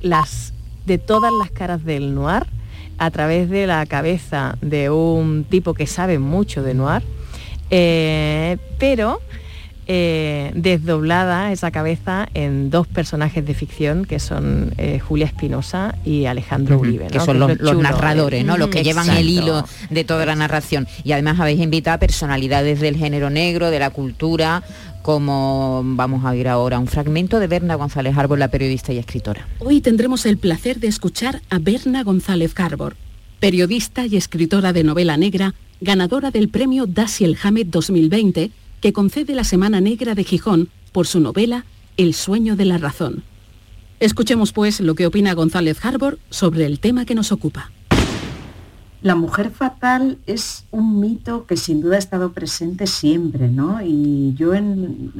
[0.00, 0.54] las,
[0.86, 2.44] de todas las caras del noir
[2.98, 7.02] a través de la cabeza de un tipo que sabe mucho de noir,
[7.70, 9.20] eh, pero
[9.88, 16.26] eh, desdoblada esa cabeza en dos personajes de ficción que son eh, Julia Espinosa y
[16.26, 17.06] Alejandro Uribe.
[17.06, 18.56] Que son los, narradores, ¿no?
[18.56, 20.88] los que llevan el hilo de toda la narración.
[21.04, 24.64] Y además habéis invitado a personalidades del género negro, de la cultura,
[25.02, 29.46] como vamos a oír ahora un fragmento de Berna González Arbor, la periodista y escritora.
[29.60, 32.96] Hoy tendremos el placer de escuchar a Berna González Arbor,
[33.38, 39.44] periodista y escritora de novela negra, ganadora del premio Daciel Hamed 2020 que concede la
[39.44, 41.64] Semana Negra de Gijón por su novela
[41.96, 43.22] El sueño de la razón.
[44.00, 47.70] Escuchemos pues lo que opina González Harbor sobre el tema que nos ocupa.
[49.02, 53.80] La mujer fatal es un mito que sin duda ha estado presente siempre, ¿no?
[53.82, 55.12] Y yo en,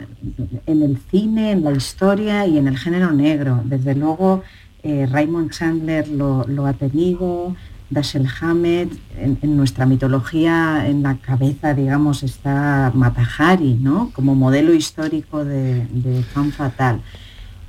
[0.67, 4.43] el cine, en la historia y en el género negro, desde luego
[4.83, 7.55] eh, Raymond Chandler lo ha tenido,
[7.89, 14.11] Dashiell Hamed, en, nuestra mitología, en la cabeza, digamos, está Matahari, ¿no?
[14.13, 17.01] Como modelo histórico de, de fan fatal.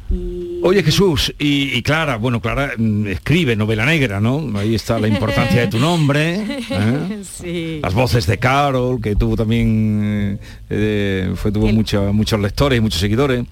[0.10, 4.52] Oye Jesús, y, Clara, bueno, Clara mm, escribe novela negra, ¿no?
[4.56, 6.36] Ahí está la importancia de tu nombre.
[7.43, 7.80] ¿eh?
[7.82, 10.39] Las voces de Carol, que tuvo también,
[10.70, 13.46] eh, fue, tuvo muchos lectores y muchos seguidores.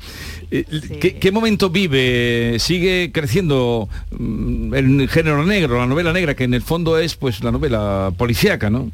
[0.49, 2.55] Eh, ¿Qué, momento vive?
[2.59, 7.43] ¿Sigue creciendo mm, el género negro, la novela negra, que en el fondo es pues
[7.43, 8.91] la novela policíaca, ¿no?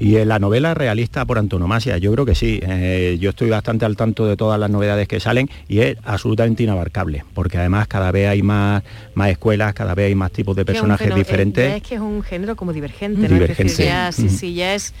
[0.00, 2.58] Y en la novela realista por antonomasia, yo creo que sí.
[2.62, 6.62] Eh, yo estoy bastante al tanto de todas las novedades que salen y es absolutamente
[6.62, 8.82] inabarcable, porque además cada vez hay más,
[9.12, 11.76] más escuelas, cada vez hay más tipos de personajes diferentes.
[11.76, 13.34] Es que es un género como divergente, ¿no?
[13.34, 13.84] Divergente.
[13.84, 14.94] ya, sí, sí, ya es...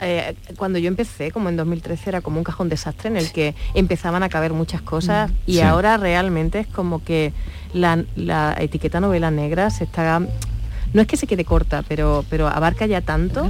[0.00, 3.56] Eh, cuando yo empecé, como en 2013, era como un cajón desastre en el que
[3.74, 7.32] empezaban a caber muchas cosas y ahora realmente es como que
[7.72, 10.20] la, la etiqueta novela negra se está
[10.92, 13.48] no es que se quede corta, pero, pero abarca ya tanto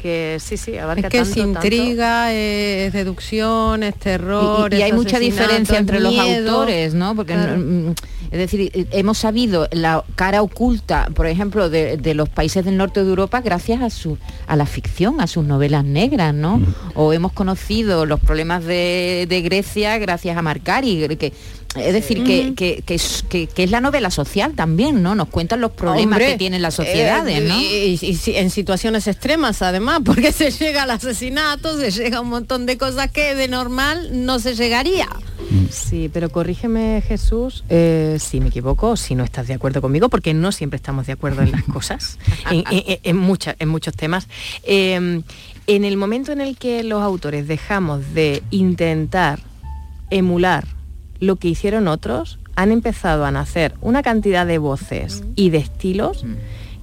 [0.00, 4.72] que sí, sí, abarca es que es intriga, es deducción, es terror.
[4.72, 7.14] Y, hay mucha diferencia entre los autores, ¿no?
[7.14, 7.94] Porque mm,
[8.30, 13.08] es decir, hemos sabido la cara oculta, por ejemplo, de, los países del norte de
[13.08, 16.60] Europa gracias a su a la ficción, a sus novelas negras, ¿no?
[16.94, 21.32] O hemos conocido los problemas de, de Grecia gracias a Marcari, que
[21.78, 25.14] es decir, que, es, la novela social también, ¿no?
[25.14, 27.60] Nos cuentan los problemas que tienen las sociedades, ¿no?
[27.60, 32.66] Y, en situaciones extremas, además, porque se llega al asesinato, se llega a un montón
[32.66, 35.08] de cosas que de normal no se llegaría.
[35.70, 40.34] Sí, pero corrígeme Jesús eh, si me equivoco, si no estás de acuerdo conmigo, porque
[40.34, 42.18] no siempre estamos de acuerdo en las cosas,
[42.50, 43.16] en, en,
[43.68, 44.28] muchos temas.
[44.62, 45.22] Em,
[45.66, 49.40] en el momento en el que los autores dejamos de intentar
[50.10, 50.66] emular
[51.18, 56.24] lo que hicieron otros, han empezado a nacer una cantidad de voces y de estilos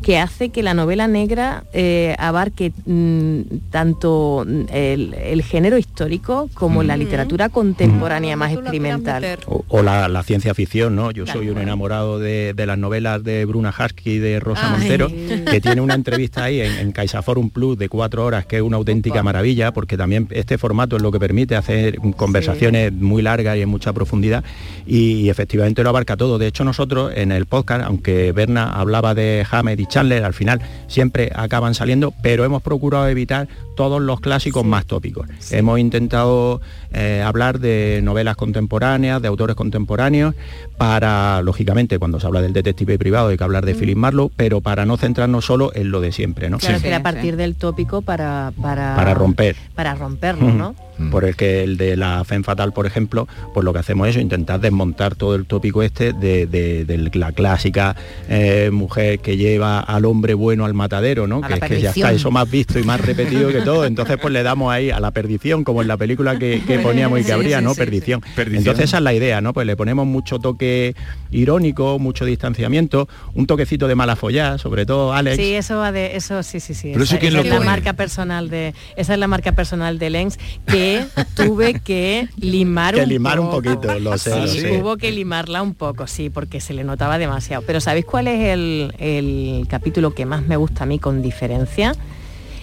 [0.04, 6.84] que hace que la novela negra eh, abarque mm, tanto mm, el, género histórico como
[6.84, 9.39] la literatura contemporánea más experimental.
[9.48, 11.12] O, la, ciencia ficción, ¿no?
[11.12, 15.60] Yo soy un enamorado de, las novelas de Bruna Husky y de Rosa Montero, que
[15.62, 19.24] tiene una entrevista ahí en, en CaixaForum Plus de cuatro horas, que es una auténtica
[19.24, 23.70] maravilla, porque también este formato es lo que permite hacer conversaciones muy largas y en
[23.70, 24.44] mucha profundidad,
[24.86, 26.38] y, efectivamente lo abarca todo.
[26.38, 30.60] De hecho, nosotros en el podcast, aunque Berna hablaba de Hamed y Chandler, al final
[30.88, 35.27] siempre acaban saliendo, pero hemos procurado evitar todos los clásicos más tópicos.
[35.51, 40.34] Hemos intentado eh, hablar de novelas contemporáneas, de autores contemporáneos,
[40.77, 43.77] para, lógicamente, cuando se habla del detective privado hay que hablar de mm.
[43.77, 46.58] Philip Marlowe, pero para no centrarnos solo en lo de siempre, ¿no?
[46.58, 48.51] Claro, que a partir del tópico para...
[48.62, 49.56] Para, para romper.
[49.75, 50.75] Para romperlo, ¿no?
[51.04, 51.10] Mm.
[51.12, 54.18] Por el que el de la FEM fatal, por ejemplo, pues lo que hacemos es
[54.18, 57.96] intentar desmontar todo el tópico este de, la clásica
[58.30, 61.42] eh, mujer que lleva al hombre bueno al matadero, ¿no?
[61.42, 63.86] que es que ya está eso más visto y más repetido que todo.
[63.86, 67.24] Entonces pues le damos ahí a la perdición, como en la película que, poníamos y
[67.24, 67.76] que habría, ¿no?
[67.76, 68.22] perdición.
[68.38, 69.54] Entonces esa es la idea, ¿no?
[69.54, 70.96] Pues le ponemos mucho toque
[71.32, 75.38] irónico, mucho distanciamiento, un toquecito de mala follá, sobre todo Alex.
[75.38, 76.92] Sí, eso va de eso sí, sí, sí.
[76.92, 80.92] esa, es la marca personal de esa es la marca personal de Lens que
[81.36, 85.73] tuve que limar, que un, limar un poquito, lo sé, sí, Hubo que limarla un
[85.73, 87.63] poco, sí, porque se le notaba demasiado.
[87.65, 91.95] Pero ¿sabéis cuál es el, capítulo que más me gusta a mí con diferencia?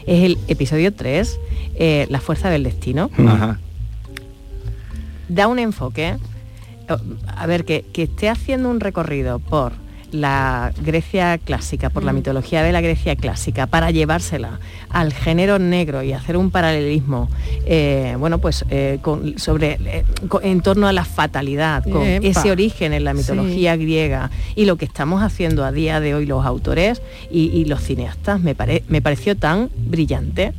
[0.06, 1.38] Es el episodio 3,
[1.76, 3.10] eh, La fuerza del destino.
[5.28, 6.16] Da un enfoque,
[7.26, 9.72] a ver, que, que esté haciendo un recorrido por
[10.12, 12.16] la Grecia clásica, por la mm.
[12.16, 17.28] mitología de la Grecia clásica, para llevársela al género negro y hacer un paralelismo,
[17.66, 18.98] eh, bueno, pues eh,
[19.36, 20.04] sobre, eh,
[20.42, 24.84] en torno a la fatalidad, con ese origen en la mitología griega y lo que
[24.84, 28.56] estamos haciendo a día de hoy los autores y, los cineastas, me,
[28.88, 30.52] me pareció tan brillante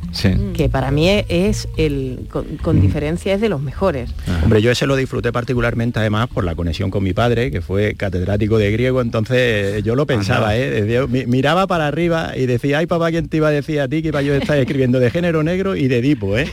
[0.54, 2.80] que para mí es el, con, mm.
[2.80, 4.10] diferencia es de los mejores.
[4.42, 7.94] Hombre, yo ese lo disfruté particularmente además por la conexión con mi padre, que fue
[7.94, 9.41] catedrático de griego, entonces
[9.84, 11.06] yo lo pensaba, ¿eh?
[11.26, 14.08] miraba para arriba y decía, ay papá, ¿quién te iba a decir a ti que
[14.08, 16.48] iba yo a estar escribiendo de género negro y de Edipo, eh?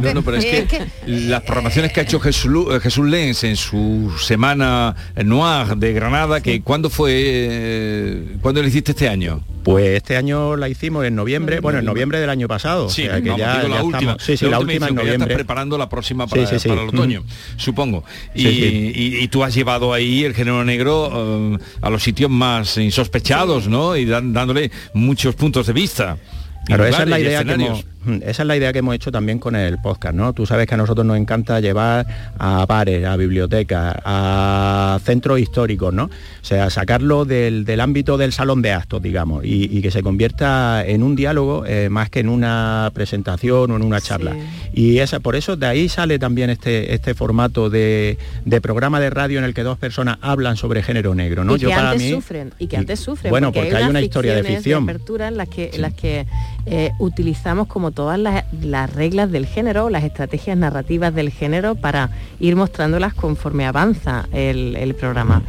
[0.00, 3.56] no, no, pero es que las programaciones que ha hecho Jesús, eh, Jesús Lenz en
[3.56, 9.42] su semana noir de Granada, que ¿cuándo fue, eh, cuándo lo hiciste este año?
[9.62, 12.88] Pues este año la hicimos en noviembre, bueno, en noviembre del año pasado.
[12.88, 14.16] Sí, que ya, la última.
[14.18, 15.34] Sí, sí, la, última, en noviembre.
[15.34, 17.24] preparando la próxima para, el otoño,
[17.56, 18.04] supongo.
[18.34, 23.96] Y, tú has llevado ahí el género negro a los sitios más insospechados, ¿no?
[23.96, 26.18] Y dándole muchos puntos de vista.
[26.66, 27.84] Claro, esa es la idea que hemos,
[28.22, 30.32] esa es la idea que hemos hecho también con el podcast, ¿no?
[30.32, 32.06] Tú sabes que a nosotros nos encanta llevar
[32.38, 36.04] a bares, a bibliotecas, a centros históricos, ¿no?
[36.04, 41.02] O sea, sacarlo del, ámbito del salón de actos, digamos, y, que se convierta en
[41.02, 44.36] un diálogo eh, más que en una presentación o en una charla.
[44.72, 48.18] Y esa, por eso de ahí sale también este, este formato de,
[48.62, 51.56] programa de radio en el que dos personas hablan sobre género negro, ¿no?
[51.56, 53.30] Y que Yo antes sufren, y que antes sufren.
[53.30, 54.86] Bueno, porque, hay, una historia de ficción.
[54.86, 56.26] De apertura en las que, en las que
[56.66, 62.56] eh, utilizamos como todas las, reglas del género, las estrategias narrativas del género para ir
[62.56, 65.42] mostrándolas conforme avanza el, programa.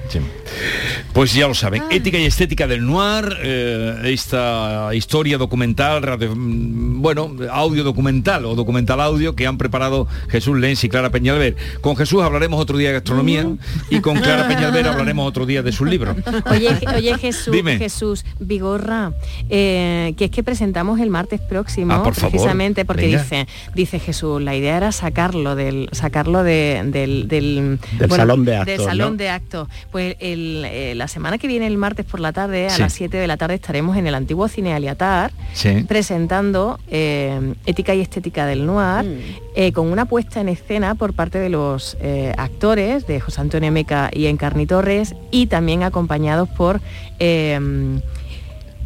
[1.13, 1.87] Pues ya lo saben, ah.
[1.91, 9.01] ética y estética del noir, eh, esta historia documental, mm, bueno, audio documental o documental
[9.01, 11.55] audio que han preparado Jesús Lenz y Clara Peñalver.
[11.81, 13.47] Con Jesús hablaremos otro día de gastronomía
[13.89, 16.15] y con Clara Peñalver hablaremos otro día de su libro.
[16.49, 19.13] Oye, oye Jesús, Jesús Vigorra,
[19.49, 24.55] eh, que es que presentamos el martes próximo, ah, precisamente porque dice, dice Jesús, la
[24.55, 28.85] idea era sacarlo del, sacarlo del, del, salón de actos.
[28.85, 29.67] salón de actos.
[29.91, 33.27] Pues eh, la semana que viene, el martes por la tarde, a las 7 de
[33.27, 35.31] la tarde, estaremos en el antiguo cine Aliatar
[35.87, 39.19] presentando eh, Ética y Estética del Noir, mm.
[39.55, 41.97] eh, con una puesta en escena por parte de los
[42.37, 46.81] actores de José Antonio Meca y Encarni Torres, y también acompañados por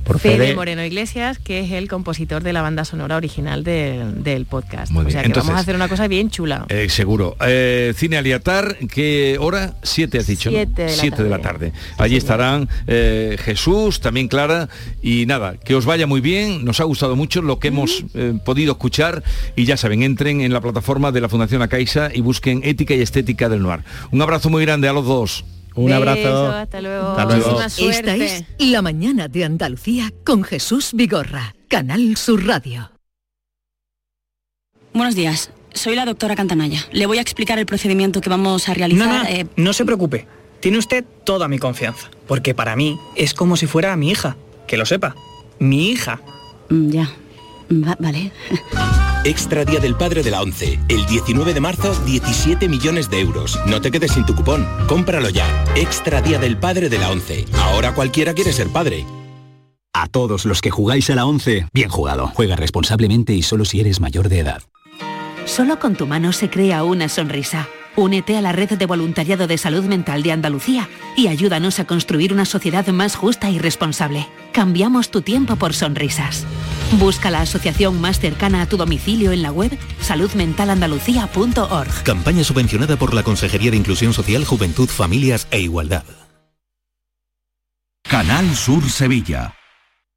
[0.07, 4.95] por Fede, Moreno Iglesias, que es el compositor de la banda sonora original del podcast.
[4.95, 6.65] o sea que vamos a hacer una cosa bien chula.
[6.69, 7.35] Eh, seguro.
[7.45, 9.75] Eh, Cine Aliatar, ¿qué hora?
[9.83, 10.49] Siete has dicho.
[10.49, 11.23] Siete de la Siete tarde.
[11.23, 11.73] De la tarde.
[11.97, 14.69] Allí estarán eh, Jesús, también Clara,
[15.01, 16.63] y nada, que os vaya muy bien.
[16.63, 18.05] Nos ha gustado mucho lo que hemos
[18.45, 19.23] podido escuchar
[19.55, 23.01] y ya saben, entren en la plataforma de la Fundación Acaixa y busquen Ética y
[23.01, 23.81] Estética del Noir.
[24.11, 25.45] Un abrazo muy grande a los dos.
[25.77, 26.51] Un abrazo.
[26.51, 27.15] Hasta luego.
[27.61, 32.91] Esta es La Mañana de Andalucía con Jesús Vigorra, Canal Sur Radio.
[34.93, 35.51] Buenos días.
[35.73, 36.83] Soy la doctora Cantanaya.
[36.91, 39.07] Le voy a explicar el procedimiento que vamos a realizar.
[39.07, 40.25] No, no, eh, no se preocupe.
[40.59, 42.09] Tiene usted toda mi confianza.
[42.27, 44.35] Porque para mí es como si fuera mi hija.
[44.65, 45.15] Que lo sepa.
[45.59, 46.21] Mi hija.
[46.69, 46.89] Mm,
[47.69, 48.31] vale.
[49.23, 50.79] Extra Día del Padre de la ONCE.
[50.87, 53.59] El 19 de marzo, 17 millones de euros.
[53.65, 54.65] No te quedes sin tu cupón.
[54.87, 55.47] Cómpralo ya.
[55.75, 57.45] Extra Día del Padre de la ONCE.
[57.53, 59.05] Ahora cualquiera quiere ser padre.
[59.93, 62.31] A todos los que jugáis a la ONCE, bien jugado.
[62.35, 64.61] Juega responsablemente y solo si eres mayor de edad.
[65.45, 67.67] Solo con tu mano se crea una sonrisa.
[67.95, 72.31] Únete a la red de voluntariado de salud mental de Andalucía y ayúdanos a construir
[72.31, 74.27] una sociedad más justa y responsable.
[74.51, 76.45] Cambiamos tu tiempo por sonrisas.
[76.93, 82.03] Busca la asociación más cercana a tu domicilio en la web saludmentalandalucía.org.
[82.03, 86.03] Campaña subvencionada por la Consejería de Inclusión Social, Juventud, Familias e Igualdad.
[88.03, 89.53] Canal Sur Sevilla.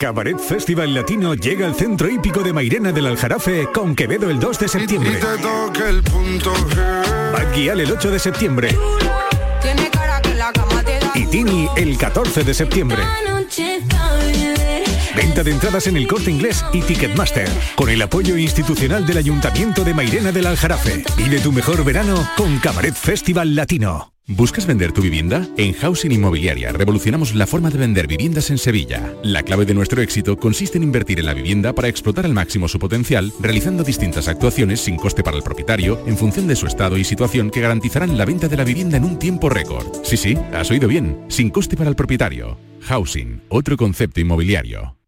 [0.00, 4.60] Cabaret Festival Latino llega al centro hípico de Mairena del Aljarafe con Quevedo el 2
[4.60, 5.18] de septiembre.
[7.32, 8.78] Bad Gyal el 8 de septiembre.
[11.16, 13.02] Y Tini el 14 de septiembre.
[15.18, 19.82] Venta de entradas en el corte inglés y Ticketmaster, con el apoyo institucional del Ayuntamiento
[19.82, 21.02] de Mairena del Aljarafe.
[21.16, 24.12] Y de tu mejor verano con Cabaret Festival Latino.
[24.28, 25.44] ¿Buscas vender tu vivienda?
[25.56, 29.12] En Housing Inmobiliaria revolucionamos la forma de vender viviendas en Sevilla.
[29.24, 32.68] La clave de nuestro éxito consiste en invertir en la vivienda para explotar al máximo
[32.68, 36.96] su potencial, realizando distintas actuaciones sin coste para el propietario, en función de su estado
[36.96, 39.84] y situación que garantizarán la venta de la vivienda en un tiempo récord.
[40.04, 42.56] Sí, sí, has oído bien, sin coste para el propietario.
[42.82, 44.97] Housing, otro concepto inmobiliario.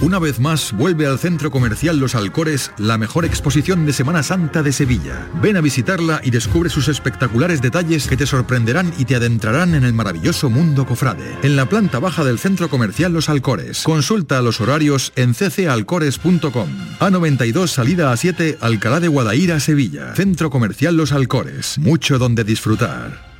[0.00, 4.62] Una vez más vuelve al Centro Comercial Los Alcores la mejor exposición de Semana Santa
[4.62, 5.28] de Sevilla.
[5.42, 9.84] Ven a visitarla y descubre sus espectaculares detalles que te sorprenderán y te adentrarán en
[9.84, 11.36] el maravilloso mundo cofrade.
[11.42, 13.82] En la planta baja del Centro Comercial Los Alcores.
[13.82, 16.68] Consulta los horarios en ccalcores.com.
[16.98, 20.14] A92 salida a 7 Alcalá de Guadaira, Sevilla.
[20.16, 21.78] Centro Comercial Los Alcores.
[21.78, 23.30] Mucho donde disfrutar.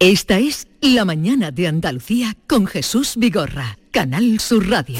[0.00, 4.98] Esta es La mañana de Andalucía con Jesús Vigorra, Canal Sur Radio.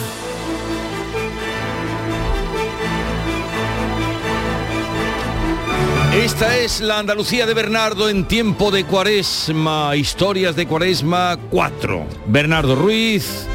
[6.14, 12.06] Esta es la Andalucía de Bernardo en tiempo de cuaresma, historias de cuaresma 4.
[12.26, 13.46] Bernardo Ruiz,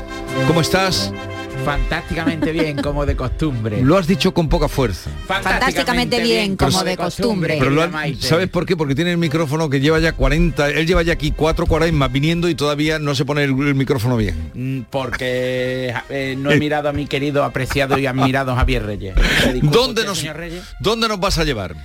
[0.48, 1.12] ¿cómo estás?
[1.64, 3.82] Fantásticamente bien, como de costumbre.
[3.82, 5.10] Lo has dicho con poca fuerza.
[5.26, 7.58] Fantásticamente bien, como de costumbre.
[7.60, 8.76] Pero lo ha- ¿Sabes por qué?
[8.78, 12.50] Porque tiene el micrófono que lleva ya 40, él lleva ya aquí cuatro cuaresmas viniendo
[12.50, 14.52] y todavía no se pone el, el micrófono bien.
[14.54, 19.16] Mm, Porque eh, no he mirado a mi querido, apreciado y admirado Javier Reyes.
[19.46, 20.64] ¿Me disculpa ¿Dónde usted, nos, señor Reyes?
[20.80, 21.76] ¿Dónde nos vas a llevar?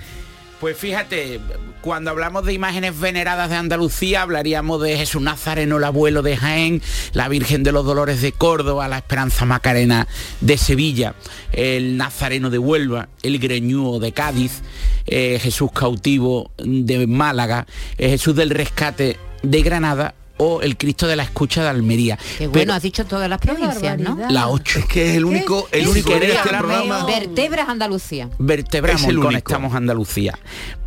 [0.64, 1.40] Pues fíjate,
[1.82, 6.80] cuando hablamos de imágenes veneradas de Andalucía, hablaríamos de Jesús Nazareno, el abuelo de Jaén,
[7.12, 10.08] la Virgen de los Dolores de Córdoba, la Esperanza Macarena
[10.40, 11.16] de Sevilla,
[11.52, 14.62] el Nazareno de Huelva, el Greñúo de Cádiz,
[15.06, 17.66] eh, Jesús cautivo de Málaga,
[17.98, 22.16] eh, Jesús del Rescate de Granada o el Cristo de la Escucha de Almería.
[22.16, 24.18] Qué Pero- bueno, has dicho todas las provincias, ¿no?
[24.30, 24.80] la 8.
[24.80, 27.04] Es que es el único, el único en queréis este programa.
[27.06, 28.28] Vertebras Andalucía.
[28.38, 29.28] vertebramos Es el y único.
[29.28, 30.38] conectamos Andalucía.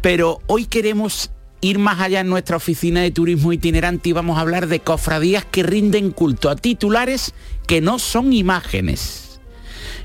[0.01, 1.31] Pero hoy queremos
[1.61, 5.43] ir más allá en nuestra oficina de turismo itinerante y vamos a hablar de cofradías
[5.45, 7.33] que rinden culto a titulares
[7.65, 9.39] que no son imágenes,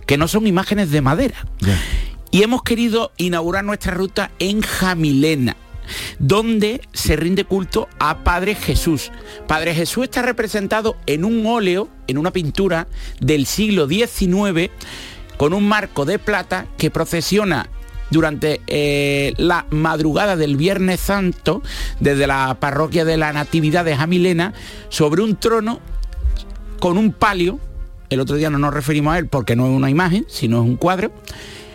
[0.07, 1.47] que no son imágenes de madera.
[2.31, 5.57] Y hemos querido inaugurar nuestra ruta en Jamilena
[6.19, 9.11] donde se rinde culto a Padre Jesús.
[9.47, 12.87] Padre Jesús está representado en un óleo, en una pintura
[13.21, 14.71] del siglo XIX,
[15.37, 17.69] con un marco de plata que procesiona
[18.11, 21.63] durante eh, la madrugada del Viernes Santo
[21.99, 24.53] desde la parroquia de la Natividad de Jamilena
[24.91, 25.81] sobre un trono
[26.79, 27.59] con un palio,
[28.11, 30.69] el otro día no nos referimos a él porque no es una imagen, sino es
[30.69, 31.13] un cuadro,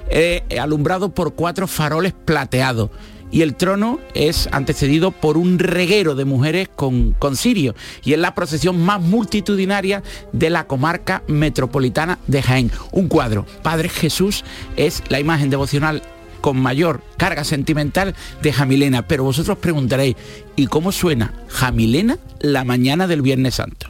[0.10, 2.90] eh, alumbrado por cuatro faroles plateados.
[3.32, 7.76] Y el trono es antecedido por un reguero de mujeres con, con cirio.
[8.04, 12.72] Y es la procesión más multitudinaria de la comarca metropolitana de Jaén.
[12.92, 13.46] Un cuadro.
[13.64, 14.44] Padre Jesús
[14.76, 16.02] es la imagen devocional
[16.42, 19.08] con mayor carga sentimental de Jamilena.
[19.08, 20.16] Pero vosotros preguntaréis,
[20.56, 23.88] ¿y cómo suena Jamilena la mañana del Viernes Santo?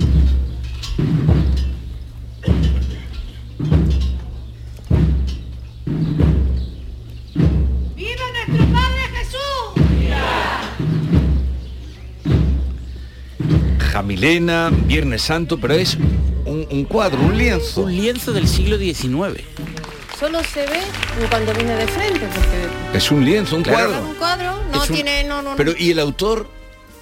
[13.98, 15.98] Hija Milena, Viernes Santo, pero es
[16.46, 17.82] un, cuadro, un lienzo.
[17.82, 19.42] Un lienzo del siglo XIX.
[20.20, 20.82] Solo se ve
[21.32, 22.96] cuando viene de frente, porque...
[22.96, 24.00] Es un lienzo, un cuadro.
[24.08, 25.24] Un cuadro, no tiene...
[25.24, 26.48] No, no, pero, ¿y el autor?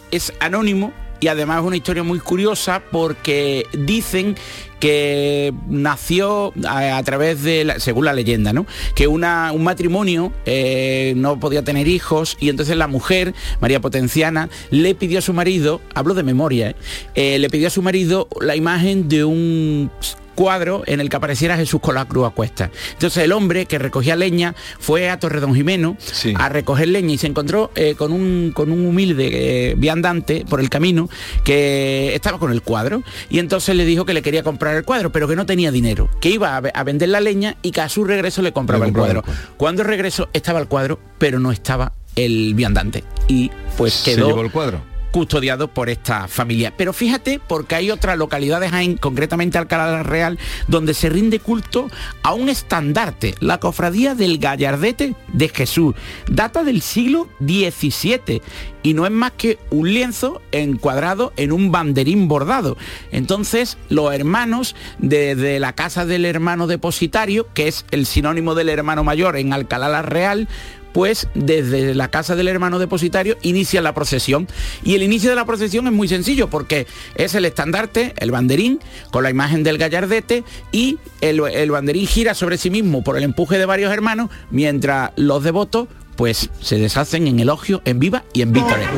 [0.09, 0.93] Es anónimo
[1.25, 4.35] y además es una historia muy curiosa porque dicen
[4.79, 8.67] que nació a, través de, según la leyenda, ¿no?
[8.93, 14.49] Que una, un matrimonio eh, no podía tener hijos y entonces la mujer, María Potenciana,
[14.69, 16.75] le pidió a su marido, hablo de memoria, ¿eh?
[17.15, 19.89] Eh, le pidió a su marido la imagen de un
[20.35, 22.69] cuadro en el que apareciera Jesús con la cruz a cuesta.
[22.93, 25.97] Entonces el hombre que recogía leña fue a Torredón Jimeno
[26.35, 29.29] a recoger leña y se encontró eh, con, un, con un humilde
[29.71, 31.09] eh, viandante por el camino
[31.43, 35.11] que estaba con el cuadro y entonces le dijo que le quería comprar el cuadro,
[35.11, 38.03] pero que no tenía dinero, que iba a, vender la leña y que a su
[38.03, 39.23] regreso le compraba, el, cuadro.
[39.57, 43.03] Cuando regresó estaba el cuadro, pero no estaba el viandante.
[43.27, 44.25] Y pues quedó...
[44.25, 46.73] Se llevó el cuadro custodiado por esta familia.
[46.75, 50.37] Pero fíjate, porque hay otras localidades, concretamente Alcalá Real,
[50.67, 51.87] donde se rinde culto
[52.21, 55.95] a un estandarte, la cofradía del Gallardete de Jesús.
[56.29, 58.41] Data del siglo XVII
[58.83, 62.75] y no es más que un lienzo encuadrado en un banderín bordado.
[63.13, 69.05] Entonces, los hermanos de, la casa del hermano depositario, que es el sinónimo del hermano
[69.05, 70.49] mayor en Alcalá la Real,
[70.95, 74.47] pues desde la casa del hermano depositario inicia la procesión.
[74.81, 78.79] Y el inicio de la procesión es muy sencillo porque es el estandarte, el banderín,
[79.11, 83.23] con la imagen del gallardete y el, el banderín gira sobre sí mismo por el
[83.23, 88.43] empuje de varios hermanos, mientras los devotos pues se deshacen en elogio, en viva y
[88.43, 88.89] en víctoria.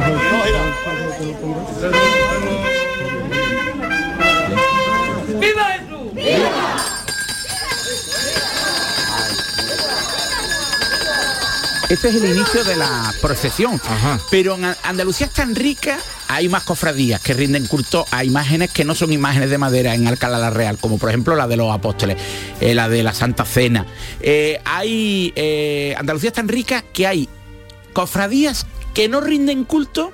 [11.89, 13.79] Este es el inicio de la procesión.
[14.29, 18.83] Pero en Andalucía es tan rica, hay más cofradías que rinden culto a imágenes que
[18.83, 21.73] no son imágenes de madera en Alcalá la Real, como por ejemplo la de los
[21.73, 22.17] apóstoles,
[22.59, 23.85] eh, la de la Santa Cena.
[24.19, 27.29] Eh, hay eh, Andalucía es tan rica que hay
[27.93, 30.11] cofradías que no rinden culto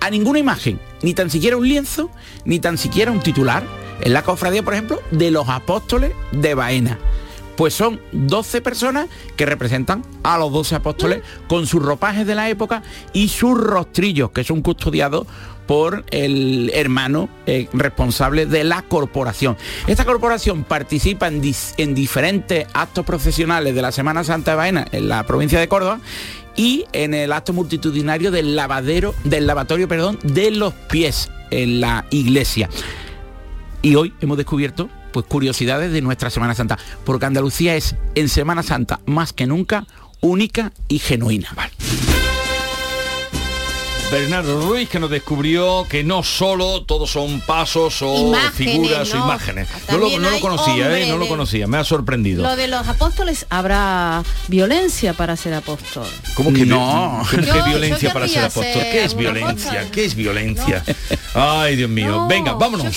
[0.00, 2.10] a ninguna imagen, ni tan siquiera un lienzo,
[2.44, 3.64] ni tan siquiera un titular.
[4.02, 6.98] En la cofradía, por ejemplo, de los apóstoles de Baena
[7.58, 12.48] pues son 12 personas que representan a los 12 apóstoles con sus ropajes de la
[12.48, 15.26] época y sus rostrillos, que son custodiados
[15.66, 19.56] por el hermano eh, responsable de la corporación.
[19.88, 21.42] Esta corporación participa en,
[21.78, 25.98] en, diferentes actos profesionales de la Semana Santa de Baena en la provincia de Córdoba
[26.54, 32.06] y en el acto multitudinario del lavadero, del lavatorio, perdón, de los pies en la
[32.10, 32.70] iglesia.
[33.82, 38.62] Y hoy hemos descubierto pues curiosidades de nuestra Semana Santa, porque Andalucía es en Semana
[38.62, 39.86] Santa más que nunca
[40.20, 41.48] única y genuina.
[44.10, 49.68] Bernardo Ruiz que nos descubrió que no solo todos son pasos o figuras o imágenes.
[49.90, 50.08] No lo,
[50.40, 51.10] conocía, ¿eh?
[51.10, 52.42] no lo conocía, me ha sorprendido.
[52.42, 56.06] Lo de los apóstoles habrá violencia para ser apóstol.
[56.34, 57.22] ¿Cómo que no?
[57.30, 58.82] ¿Qué violencia para ser apóstol?
[58.90, 59.90] ¿Qué es violencia?
[59.90, 60.82] ¿Qué es violencia?
[61.34, 62.26] Ay, Dios mío.
[62.28, 62.96] Venga, vámonos.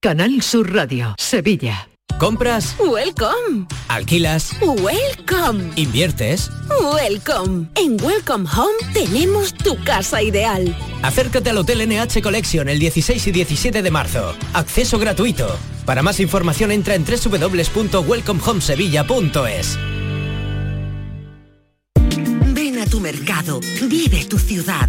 [0.00, 1.88] Canal Sur Radio, Sevilla.
[2.20, 2.76] ¿Compras?
[2.78, 3.66] Welcome.
[3.88, 4.52] ¿Alquilas?
[4.60, 5.72] Welcome.
[5.74, 6.52] ¿Inviertes?
[6.80, 7.66] Welcome.
[7.74, 10.72] En Welcome Home tenemos tu casa ideal.
[11.02, 14.36] Acércate al Hotel NH Collection el 16 y 17 de marzo.
[14.52, 15.48] Acceso gratuito.
[15.84, 19.78] Para más información entra en www.welcomehomesevilla.es.
[22.54, 24.88] Ven a tu mercado, vive tu ciudad.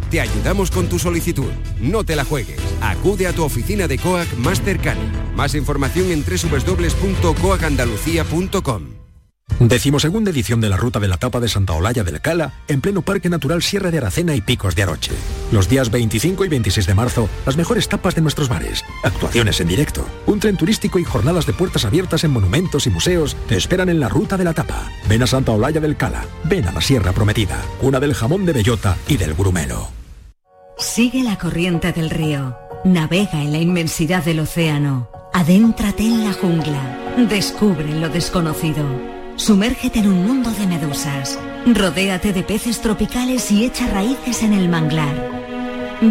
[0.11, 1.49] te ayudamos con tu solicitud.
[1.79, 2.59] No te la juegues.
[2.81, 5.01] Acude a tu oficina de COAC más cercana.
[5.35, 9.01] Más información en www.coacandalucía.com.
[9.59, 13.03] Decimosegunda edición de la Ruta de la Tapa de Santa Olalla del Cala, en pleno
[13.03, 15.11] Parque Natural Sierra de Aracena y Picos de Aroche.
[15.51, 19.67] Los días 25 y 26 de marzo, las mejores tapas de nuestros bares, actuaciones en
[19.67, 23.89] directo, un tren turístico y jornadas de puertas abiertas en monumentos y museos te esperan
[23.89, 24.89] en la Ruta de la Tapa.
[25.07, 28.53] Ven a Santa Olalla del Cala, ven a la Sierra Prometida, una del jamón de
[28.53, 30.00] bellota y del grumelo.
[30.81, 37.15] Sigue la corriente del río, navega en la inmensidad del océano, adéntrate en la jungla,
[37.29, 38.83] descubre lo desconocido.
[39.35, 41.37] Sumérgete en un mundo de medusas.
[41.67, 45.29] Rodéate de peces tropicales y echa raíces en el manglar.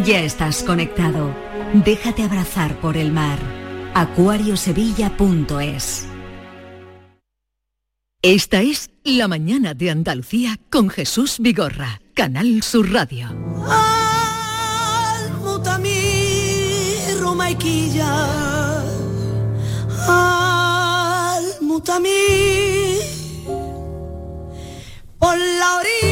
[0.05, 1.35] Ya estás conectado.
[1.75, 3.41] Déjate abrazar por el mar.
[3.95, 6.07] acuariosevilla.es
[8.23, 13.35] Esta es La mañana de Andalucía con Jesús Vigorra, Canal Sur Radio.
[25.19, 26.10] Por la orilla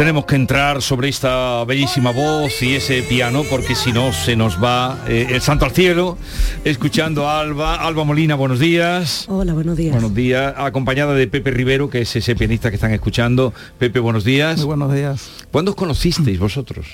[0.00, 4.56] Tenemos que entrar sobre esta bellísima voz y ese piano porque si no se nos
[4.56, 6.16] va eh, el santo al cielo
[6.64, 7.74] escuchando a Alba.
[7.74, 9.26] Alba Molina, buenos días.
[9.28, 9.92] Hola, buenos días.
[9.92, 13.52] Buenos días, acompañada de Pepe Rivero, que es ese pianista que están escuchando.
[13.78, 14.56] Pepe, buenos días.
[14.56, 15.28] Muy buenos días.
[15.52, 16.86] ¿Cuándo os conocisteis vosotros?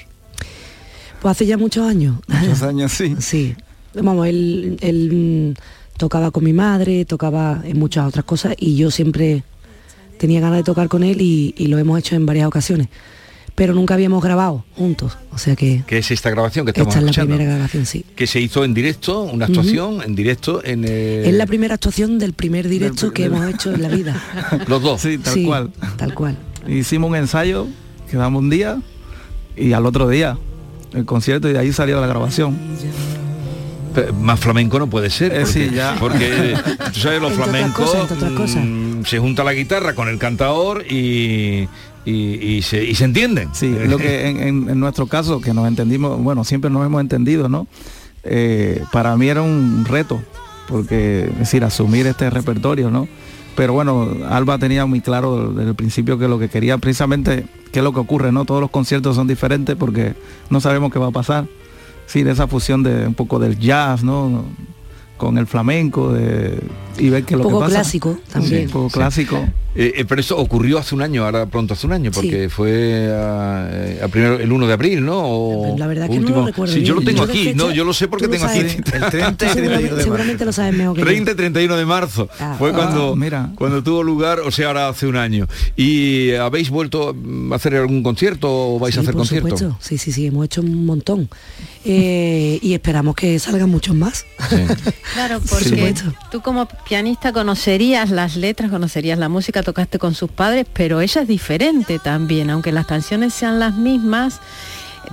[1.22, 2.16] Pues hace ya muchos años.
[2.26, 3.14] Muchos años, sí.
[3.20, 3.54] Sí.
[3.94, 5.56] Vamos, él, él,
[5.96, 9.44] tocaba con mi madre, tocaba en muchas otras cosas y yo siempre
[10.18, 12.88] tenía ganas de tocar con él y, y lo hemos hecho en varias ocasiones.
[13.54, 15.16] Pero nunca habíamos grabado juntos.
[15.32, 18.04] O sea que Que es esta grabación que estamos esta es la primera grabación, sí.
[18.14, 22.18] Que se hizo en directo, una actuación en directo en eh, Es la primera actuación
[22.18, 24.22] del primer directo que hemos hecho en la vida.
[24.68, 25.00] los dos.
[25.00, 25.70] Sí, tal Sí, cual.
[25.96, 26.36] Tal cual.
[26.68, 27.66] Hicimos un ensayo,
[28.10, 28.78] quedamos un día
[29.56, 30.36] y al otro día
[30.92, 32.58] el concierto y de ahí salió la grabación.
[34.20, 35.32] Más flamenco no puede ser.
[35.32, 35.96] Eh, Porque, sí, ya.
[35.98, 36.54] porque
[36.92, 38.62] tú sabes, los otras flamencos cosas, entre otras cosas.
[38.62, 41.68] mm, se junta la guitarra con el cantador y,
[42.04, 43.50] y, y se, y se entienden.
[43.52, 47.66] Sí, lo que en, nuestro caso, que nos entendimos, bueno, siempre nos hemos entendido, ¿no?
[48.24, 50.20] Eh, para mí era un reto,
[50.68, 53.08] porque, es decir, asumir este repertorio, ¿no?
[53.56, 57.80] Pero bueno, Alba tenía muy claro desde el principio que lo que quería precisamente, qué
[57.80, 58.44] es lo que ocurre, ¿no?
[58.44, 60.14] Todos los conciertos son diferentes porque
[60.50, 61.46] no sabemos qué va a pasar.
[62.06, 64.44] Sí, de esa fusión de un poco del jazz, ¿no?
[65.16, 66.60] Con el flamenco de,
[66.98, 67.76] y ver qué es Un lo que poco pasa.
[67.76, 68.60] clásico también.
[68.60, 68.94] Sí, un poco Sí.
[68.94, 69.38] clásico.
[69.76, 73.08] Eh, eh, pero eso ocurrió hace un año, ahora pronto hace un año, porque fue
[73.12, 75.18] a, eh, a primero, el 1 de abril, ¿no?
[75.22, 77.56] O La verdad que no último- lo recuerdo Sí, yo lo tengo Yo aquí, fecha-
[77.56, 78.58] no, yo lo sé porque lo tengo aquí.
[78.60, 80.02] El 30 y Tú 31 de seguramente, marzo.
[80.04, 81.06] seguramente lo sabes mejor que yo.
[81.06, 82.56] 30 y 31 de marzo Ah.
[82.58, 83.50] fue Ah, cuando mira.
[83.54, 85.46] cuando tuvo lugar, o sea, ahora hace un año.
[85.76, 87.14] ¿Y habéis vuelto
[87.52, 89.58] a hacer algún concierto o vais Sí, a hacer por conciertos?
[89.60, 89.78] supuesto.
[89.80, 91.28] Sí, sí, sí, hemos hecho un montón.
[91.88, 94.24] Eh, y esperamos que salgan muchos más.
[95.14, 96.12] Claro, Por porque supuesto.
[96.32, 101.22] tú como pianista conocerías las letras, conocerías la música, tocaste con sus padres, pero ella
[101.22, 104.40] es diferente también, aunque las canciones sean las mismas,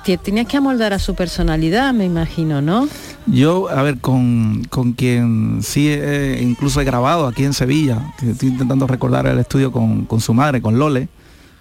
[0.06, 2.88] te tenías que amoldar a su personalidad, me imagino, ¿no?
[3.26, 5.92] Yo, a ver, con, con quien sí
[6.40, 10.36] incluso he grabado aquí en Sevilla, que estoy intentando recordar el estudio con, con su
[10.36, 11.08] madre, con Lole,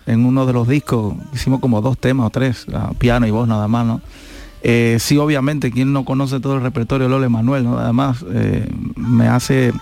[0.04, 2.66] en uno de los discos, hicimos como dos temas o tres,
[2.98, 4.00] piano y voz nada más, ¿no?
[4.64, 7.78] Eh, sí, obviamente, quien no conoce todo el repertorio de Lole Manuel, ¿no?
[7.78, 9.72] Además, eh, me hace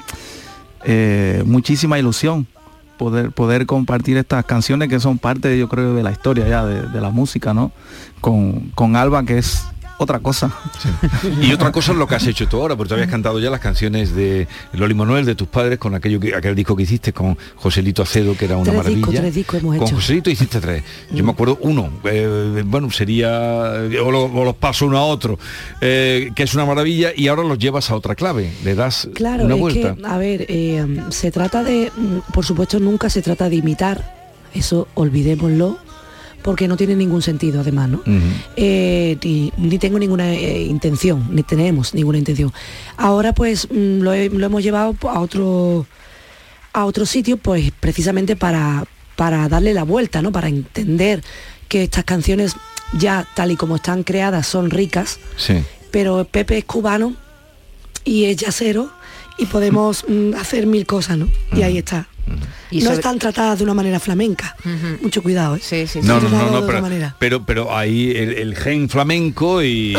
[0.84, 2.46] eh, muchísima ilusión
[3.00, 6.82] poder, poder compartir estas canciones que son parte, yo creo, de la historia ya de,
[6.82, 7.72] de la música, ¿no?
[8.20, 9.64] Con, con Alba, que es
[10.00, 10.50] otra cosa.
[11.42, 13.50] Y otra cosa es lo que has hecho tú ahora, porque tú habías cantado ya
[13.50, 17.12] las canciones de Loli Manuel, de tus padres, con aquello que, aquel disco que hiciste
[17.12, 19.22] con Joselito Acedo, que era una maravilla.
[19.50, 20.82] con Joselito hiciste tres.
[21.12, 23.28] Yo me acuerdo uno, eh, bueno, sería,
[24.02, 25.38] o, los paso uno a otro,
[25.82, 29.44] eh, que es una maravilla, y ahora los llevas a otra clave, le das claro,
[29.44, 29.96] una vuelta.
[30.04, 34.16] a ver, eh, se trata de, mm, por supuesto, nunca se trata de imitar,
[34.54, 35.89] eso olvidémoslo
[36.42, 38.02] porque no tiene ningún sentido además, ¿no?
[38.56, 39.16] Eh,
[39.56, 42.52] ni, tengo ninguna eh, intención, ni tenemos ninguna intención.
[42.96, 45.86] Ahora pues mm, lo, hemos llevado a otro,
[46.72, 48.84] a otro sitio pues precisamente para,
[49.16, 50.32] para darle la vuelta, ¿no?
[50.32, 51.22] Para entender
[51.68, 52.56] que estas canciones
[52.98, 55.62] ya tal y como están creadas son ricas, sí.
[55.90, 57.14] pero Pepe es cubano
[58.04, 58.90] y es yacero
[59.38, 61.28] y podemos mm, hacer mil cosas, ¿no?
[61.52, 62.08] Y ahí está
[62.70, 64.54] no están tratadas de una manera flamenca.
[65.02, 65.88] Mucho cuidado, ¿eh?
[66.02, 69.96] No, no, no, pero, pero, hay el, gen flamenco y,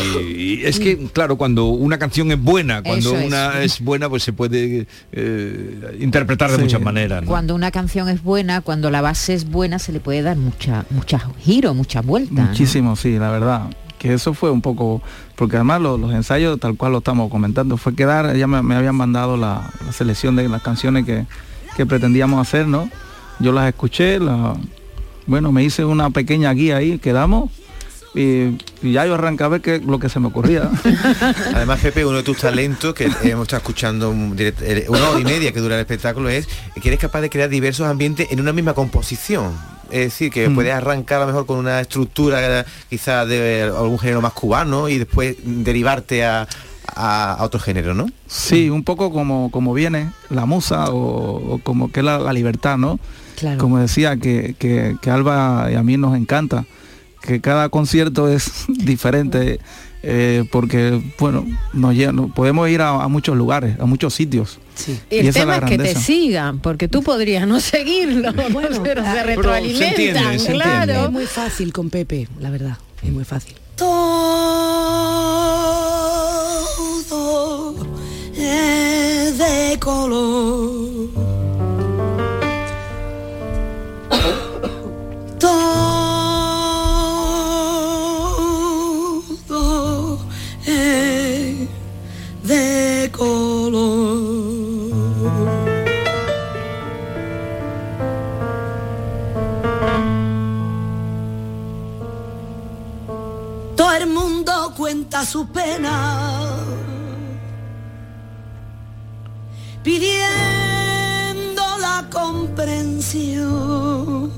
[0.64, 3.80] es que, claro, cuando una canción es buena, cuando una es.
[3.82, 7.24] buena, pues se puede eh, interpretar de muchas maneras.
[7.26, 10.86] Cuando una canción es buena, cuando la base es buena, se le puede dar mucha,
[10.90, 12.42] mucha giro, mucha vuelta.
[12.42, 13.70] Muchísimo, sí, la verdad
[14.02, 15.00] que eso fue un poco,
[15.36, 19.38] porque además los, ensayos, tal cual lo estamos comentando, fue quedar, ya me, habían mandado
[19.38, 21.28] la, selección de las canciones que,
[21.76, 22.90] que pretendíamos hacer, ¿no?
[23.40, 24.56] Yo las escuché, la,
[25.26, 27.50] bueno, me hice una pequeña guía ahí, quedamos
[28.14, 30.70] y, ya yo arranqué a ver qué, lo que se me ocurría.
[31.56, 35.52] Además, Pepe, uno de tus talentos que hemos estado escuchando eh, una hora y media
[35.52, 36.48] que dura el espectáculo es
[36.82, 39.54] que eres capaz de crear diversos ambientes en una misma composición.
[39.90, 40.56] Es decir, que mm.
[40.56, 44.98] puedes arrancar a lo mejor con una estructura quizás de algún género más cubano y
[44.98, 46.48] después derivarte a,
[46.88, 48.08] a, otro género, ¿no?
[48.28, 53.00] Sí, un poco como, como viene la musa o, como que es la, libertad, ¿no?
[53.58, 56.66] Como decía, que, que, Alba y a mí nos encanta,
[57.22, 59.60] que cada concierto es diferente.
[60.04, 61.96] Eh, porque bueno nos,
[62.32, 64.58] podemos ir a, muchos lugares a muchos sitios.
[65.12, 69.22] Y, el tema es, que te sigan porque tú podrías no seguirlo bueno, pero se
[69.22, 71.06] retroalimentan claro.
[71.06, 73.54] es muy fácil con Pepe la verdad es muy fácil.
[73.76, 74.82] Todo
[78.42, 81.10] es de color.
[85.40, 86.20] Todo
[90.66, 91.68] es
[92.44, 94.12] de color.
[103.76, 106.41] Todo el mundo cuenta su pena
[109.84, 114.32] pidiendo la comprensión.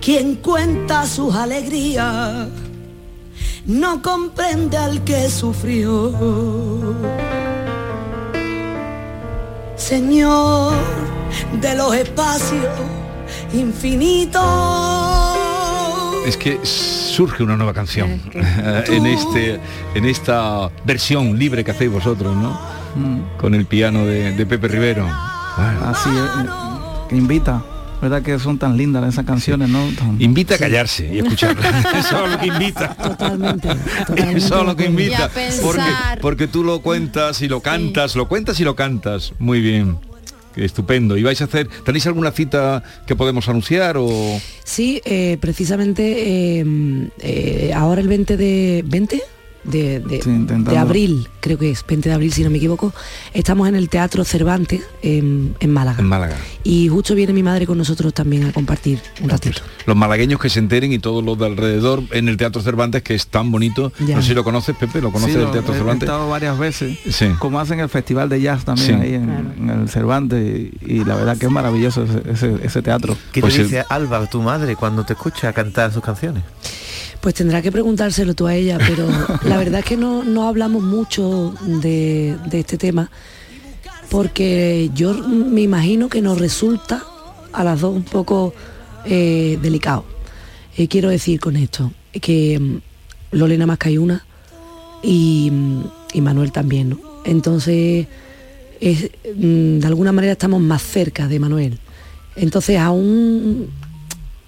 [0.00, 2.48] Quien cuenta sus alegrías
[3.66, 6.94] no comprende al que sufrió.
[9.76, 10.74] Señor
[11.60, 12.64] de los espacios
[13.52, 14.42] infinitos.
[16.26, 19.60] Es que surge una nueva canción en este
[19.94, 22.75] en esta versión libre que hacéis vosotros, ¿no?
[23.38, 25.06] Con el piano de, Pepe Rivero.
[25.06, 26.10] Así
[27.08, 27.62] que invita.
[28.00, 29.88] ¿Verdad que son tan lindas esas canciones, no?
[30.18, 31.94] Invita a callarse y escucharlas.
[31.94, 32.94] Eso es lo que invita.
[32.94, 33.68] Totalmente.
[34.34, 35.30] Eso es lo que invita.
[35.62, 39.32] Porque, porque tú lo cuentas y lo cantas, lo cuentas y lo cantas.
[39.38, 39.98] Muy bien.
[40.56, 41.16] Estupendo.
[41.16, 44.40] ¿Y vais a hacer, tenéis alguna cita que podemos anunciar o...?
[44.64, 48.84] Sí, eh, precisamente eh, eh, ahora el 20 de...
[48.86, 49.20] ¿20?
[49.66, 52.92] De, abril, creo que es 20 de abril si no me equivoco,
[53.32, 56.00] estamos en el Teatro Cervantes en, Málaga.
[56.00, 56.36] En Málaga.
[56.64, 59.62] Y justo viene mi madre con nosotros también a compartir un ratito.
[59.86, 63.14] Los malagueños que se enteren y todos los de alrededor en el Teatro Cervantes, que
[63.14, 63.92] es tan bonito.
[63.98, 66.08] No sé si lo conoces, Pepe, ¿lo conoces el Teatro Cervantes?
[66.08, 66.98] He estado varias veces,
[67.38, 71.46] como hacen el Festival de Jazz también ahí en, el Cervantes y, la verdad que
[71.46, 73.16] es maravilloso ese, teatro.
[73.32, 76.42] ¿Qué te pues dice Alba, tu madre, cuando te escucha cantar sus canciones?
[77.26, 79.08] Pues tendrá que preguntárselo tú a ella, pero
[79.42, 83.10] la verdad es que no, no hablamos mucho de, este tema,
[84.10, 87.02] porque yo me imagino que nos resulta
[87.52, 88.54] a las dos un poco
[89.06, 90.04] eh, delicado.
[90.76, 92.76] Eh, quiero decir con esto, que mm,
[93.32, 94.24] Lolena más que hay una
[95.02, 97.00] y, mm, Manuel también, ¿no?
[97.24, 98.06] Entonces,
[98.80, 101.80] mm, de alguna manera estamos más cerca de Manuel.
[102.36, 103.68] Entonces aún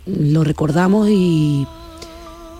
[0.06, 1.66] lo recordamos y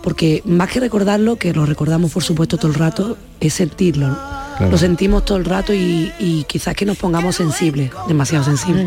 [0.08, 4.16] porque más que recordarlo, que lo recordamos por supuesto todo el rato, es sentirlo.
[4.58, 8.86] Lo sentimos todo el rato y, quizás que nos pongamos sensibles, demasiado sensibles.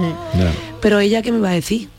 [0.82, 1.89] Pero ella, ¿qué me va a decir?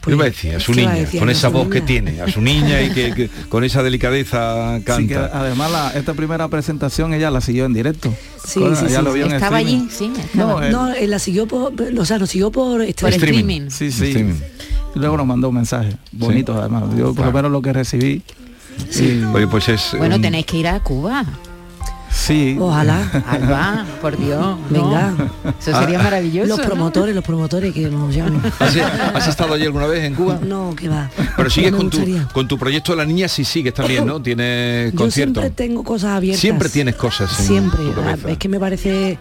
[0.00, 0.54] Pues, ¿Qué decir?
[0.54, 3.82] A su niña, con esa voz que tiene, a su niña y que, con esa
[3.82, 5.30] delicadeza canta.
[5.32, 8.14] además esta primera presentación ella la siguió en directo.
[8.46, 10.12] Sí, sí, sí, lo estaba allí, sí.
[10.34, 13.70] No, él, la siguió por, o sea, nos siguió por, este, streaming.
[13.70, 14.28] Sí, sí.
[14.94, 16.84] Y luego nos mandó un mensaje bonito además.
[16.96, 18.22] Yo por lo menos lo que recibí.
[18.90, 19.22] Sí.
[19.32, 19.94] Oye, pues es.
[19.96, 21.24] Bueno, tenéis que ir a Cuba.
[22.14, 22.56] Sí.
[22.58, 23.24] Ojalá.
[23.28, 24.56] Alba, por Dios.
[24.70, 25.14] Venga.
[25.60, 26.02] Eso sería ah.
[26.04, 26.48] maravilloso.
[26.48, 28.40] Los promotores, los promotores que nos llaman.
[28.60, 30.38] ¿Has, estado allí alguna vez en Cuba?
[30.42, 31.10] No, que va.
[31.36, 32.00] Pero sigues con, tu,
[32.32, 34.22] con tu proyecto de la niña, sí sigues también, ¿no?
[34.22, 36.40] Tienes Yo siempre tengo cosas abiertas.
[36.40, 37.30] Siempre tienes cosas.
[37.32, 37.82] siempre.
[38.28, 39.18] Es que me parece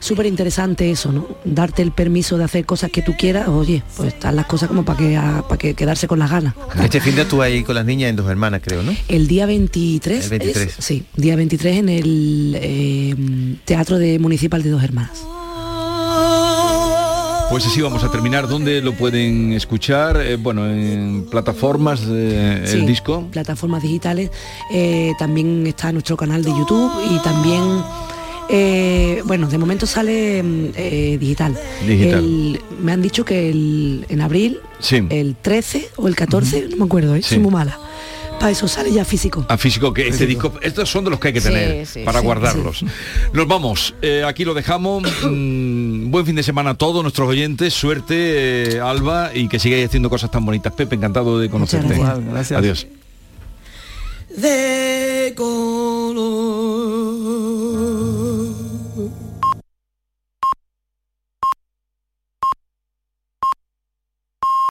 [0.00, 1.28] súper interesante eso, ¿no?
[1.44, 4.84] Darte el permiso de hacer cosas que tú quieras, oye, pues están las cosas como
[4.84, 6.54] para que para que quedarse con las ganas.
[6.82, 8.92] Este fin de tú ahí con las niñas en dos hermanas, creo, ¿no?
[9.08, 10.24] El día 23.
[10.24, 10.74] El 23.
[10.78, 15.22] sí, día 23 en el eh, Teatro de Municipal de Dos Hermanas.
[17.50, 18.46] Pues así vamos a terminar.
[18.46, 20.20] ¿Dónde lo pueden escuchar?
[20.20, 23.26] Eh, bueno, en plataformas de, el disco.
[23.32, 24.30] Plataformas digitales.
[24.72, 27.62] Eh, también está nuestro canal de YouTube y también
[28.52, 31.56] eh, bueno, de momento sale mm, eh, digital.
[32.80, 35.06] me han dicho que en abril, sí.
[35.08, 37.22] el 13 o el 14, no me acuerdo, ¿eh?
[37.22, 37.78] Soy muy mala.
[38.40, 39.44] Para eso sale ya físico.
[39.48, 42.82] A físico, que este disco, estos son de los que hay que tener para guardarlos.
[43.34, 45.04] Nos vamos, eh, aquí lo dejamos.
[45.30, 50.10] Mm, buen fin de semana a todos nuestros oyentes, suerte Alba y que sigáis haciendo
[50.10, 50.72] cosas tan bonitas.
[50.72, 51.94] Pepe, encantado de conocerte.
[51.94, 52.58] Gracias.
[52.58, 52.86] Adiós.
[54.36, 56.80] De color.